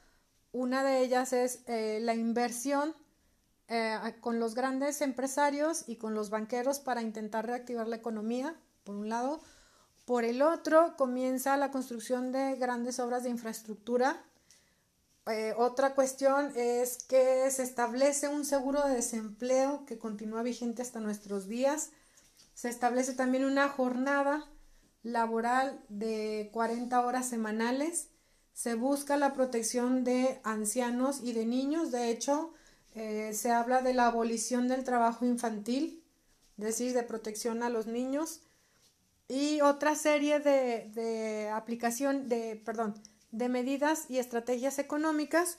una 0.52 0.84
de 0.84 1.02
ellas 1.02 1.34
es 1.34 1.62
eh, 1.68 2.00
la 2.02 2.16
inversión 2.16 2.96
eh, 3.68 3.98
con 4.22 4.40
los 4.40 4.56
grandes 4.56 5.02
empresarios 5.02 5.84
y 5.88 5.98
con 5.98 6.14
los 6.14 6.30
banqueros 6.30 6.80
para 6.80 7.02
intentar 7.02 7.46
reactivar 7.46 7.88
la 7.88 7.96
economía, 7.96 8.56
por 8.84 8.96
un 8.96 9.10
lado. 9.10 9.42
Por 10.06 10.24
el 10.24 10.44
otro, 10.44 10.96
comienza 10.98 11.58
la 11.58 11.72
construcción 11.72 12.32
de 12.32 12.56
grandes 12.58 13.00
obras 13.00 13.24
de 13.24 13.32
infraestructura. 13.32 14.24
Eh, 15.26 15.56
otra 15.58 15.96
cuestión 15.96 16.52
es 16.56 17.04
que 17.04 17.50
se 17.50 17.64
establece 17.64 18.28
un 18.28 18.46
seguro 18.46 18.88
de 18.88 18.94
desempleo 18.94 19.84
que 19.88 19.98
continúa 19.98 20.44
vigente 20.44 20.84
hasta 20.84 21.00
nuestros 21.00 21.48
días. 21.48 21.90
Se 22.54 22.70
establece 22.70 23.14
también 23.14 23.46
una 23.46 23.68
jornada 23.68 24.48
laboral 25.02 25.84
de 25.90 26.52
40 26.54 27.04
horas 27.04 27.28
semanales. 27.28 28.10
Se 28.54 28.76
busca 28.76 29.18
la 29.18 29.34
protección 29.34 30.04
de 30.04 30.40
ancianos 30.44 31.22
y 31.24 31.34
de 31.34 31.48
niños. 31.48 31.92
De 31.92 32.12
hecho, 32.12 32.54
eh, 32.94 33.34
se 33.34 33.52
habla 33.52 33.82
de 33.82 33.96
la 33.96 34.06
abolición 34.06 34.68
del 34.68 34.84
trabajo 34.84 35.26
infantil, 35.26 36.04
es 36.60 36.64
decir, 36.64 36.94
de 36.94 37.02
protección 37.02 37.64
a 37.64 37.70
los 37.70 37.88
niños. 37.88 38.42
Y 39.28 39.62
otra 39.62 39.96
serie 39.96 40.40
de, 40.40 40.90
de 40.94 41.50
aplicación, 41.50 42.30
de, 42.30 42.62
perdón, 42.64 42.94
de 43.32 43.50
medidas 43.50 44.06
y 44.10 44.20
estrategias 44.20 44.80
económicas 44.80 45.58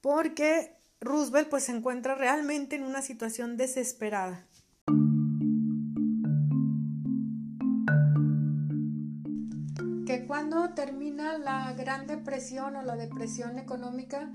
porque 0.00 0.76
Roosevelt 1.00 1.48
pues 1.48 1.64
se 1.64 1.72
encuentra 1.72 2.14
realmente 2.14 2.76
en 2.76 2.84
una 2.84 3.02
situación 3.02 3.56
desesperada. 3.56 4.46
cuando 10.28 10.68
termina 10.74 11.38
la 11.38 11.72
Gran 11.72 12.06
Depresión 12.06 12.76
o 12.76 12.82
la 12.82 12.96
depresión 12.96 13.58
económica, 13.58 14.30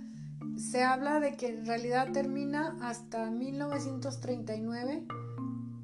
se 0.57 0.83
habla 0.83 1.19
de 1.19 1.37
que 1.37 1.49
en 1.49 1.67
realidad 1.67 2.11
termina 2.11 2.75
hasta 2.81 3.29
1939, 3.29 5.05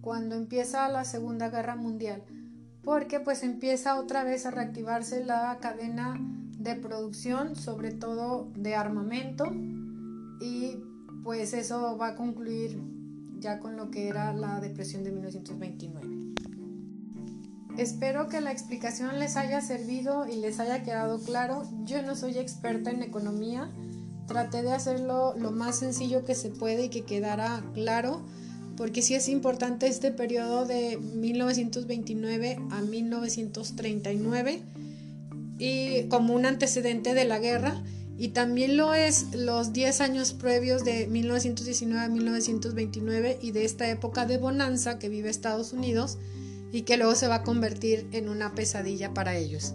cuando 0.01 0.35
empieza 0.35 0.89
la 0.89 1.05
Segunda 1.05 1.49
Guerra 1.49 1.75
Mundial, 1.75 2.23
porque 2.89 3.19
pues 3.19 3.43
empieza 3.43 3.99
otra 3.99 4.23
vez 4.23 4.47
a 4.47 4.49
reactivarse 4.49 5.23
la 5.23 5.59
cadena 5.61 6.19
de 6.57 6.73
producción, 6.73 7.55
sobre 7.55 7.91
todo 7.91 8.51
de 8.55 8.73
armamento, 8.73 9.45
y 10.41 10.77
pues 11.23 11.53
eso 11.53 11.99
va 11.99 12.07
a 12.07 12.15
concluir 12.15 12.81
ya 13.37 13.59
con 13.59 13.77
lo 13.77 13.91
que 13.91 14.07
era 14.07 14.33
la 14.33 14.59
depresión 14.59 15.03
de 15.03 15.11
1929. 15.11 16.33
Espero 17.77 18.27
que 18.27 18.41
la 18.41 18.51
explicación 18.51 19.19
les 19.19 19.37
haya 19.37 19.61
servido 19.61 20.27
y 20.27 20.37
les 20.37 20.59
haya 20.59 20.81
quedado 20.81 21.19
claro. 21.19 21.69
Yo 21.83 22.01
no 22.01 22.15
soy 22.15 22.39
experta 22.39 22.89
en 22.89 23.03
economía. 23.03 23.69
Traté 24.25 24.63
de 24.63 24.71
hacerlo 24.71 25.35
lo 25.37 25.51
más 25.51 25.77
sencillo 25.77 26.25
que 26.25 26.33
se 26.33 26.49
puede 26.49 26.85
y 26.85 26.89
que 26.89 27.03
quedara 27.03 27.61
claro, 27.75 28.25
porque 28.79 29.01
sí 29.01 29.13
es 29.13 29.27
importante 29.27 29.87
este 29.87 30.09
periodo 30.09 30.65
de 30.65 30.97
1929 30.97 32.59
a 32.71 32.81
1939 32.81 34.61
y 35.57 36.03
como 36.03 36.33
un 36.33 36.45
antecedente 36.45 37.13
de 37.13 37.25
la 37.25 37.39
guerra 37.39 37.83
y 38.17 38.29
también 38.29 38.77
lo 38.77 38.93
es 38.93 39.35
los 39.35 39.73
10 39.73 39.99
años 39.99 40.31
previos 40.31 40.85
de 40.85 41.07
1919 41.07 42.01
a 42.01 42.07
1929 42.07 43.39
y 43.41 43.51
de 43.51 43.65
esta 43.65 43.89
época 43.89 44.25
de 44.25 44.37
bonanza 44.37 44.97
que 44.97 45.09
vive 45.09 45.29
Estados 45.29 45.73
Unidos 45.73 46.17
y 46.71 46.83
que 46.83 46.95
luego 46.95 47.15
se 47.15 47.27
va 47.27 47.35
a 47.35 47.43
convertir 47.43 48.07
en 48.13 48.29
una 48.29 48.55
pesadilla 48.55 49.13
para 49.13 49.35
ellos. 49.35 49.73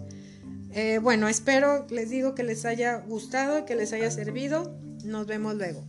Eh, 0.71 0.97
bueno, 0.97 1.27
espero, 1.27 1.85
les 1.91 2.09
digo 2.09 2.33
que 2.33 2.41
les 2.41 2.65
haya 2.65 2.95
gustado, 3.07 3.65
que 3.65 3.75
les 3.75 3.93
haya 3.93 4.09
servido. 4.09 4.75
Nos 5.03 5.27
vemos 5.27 5.53
luego. 5.53 5.85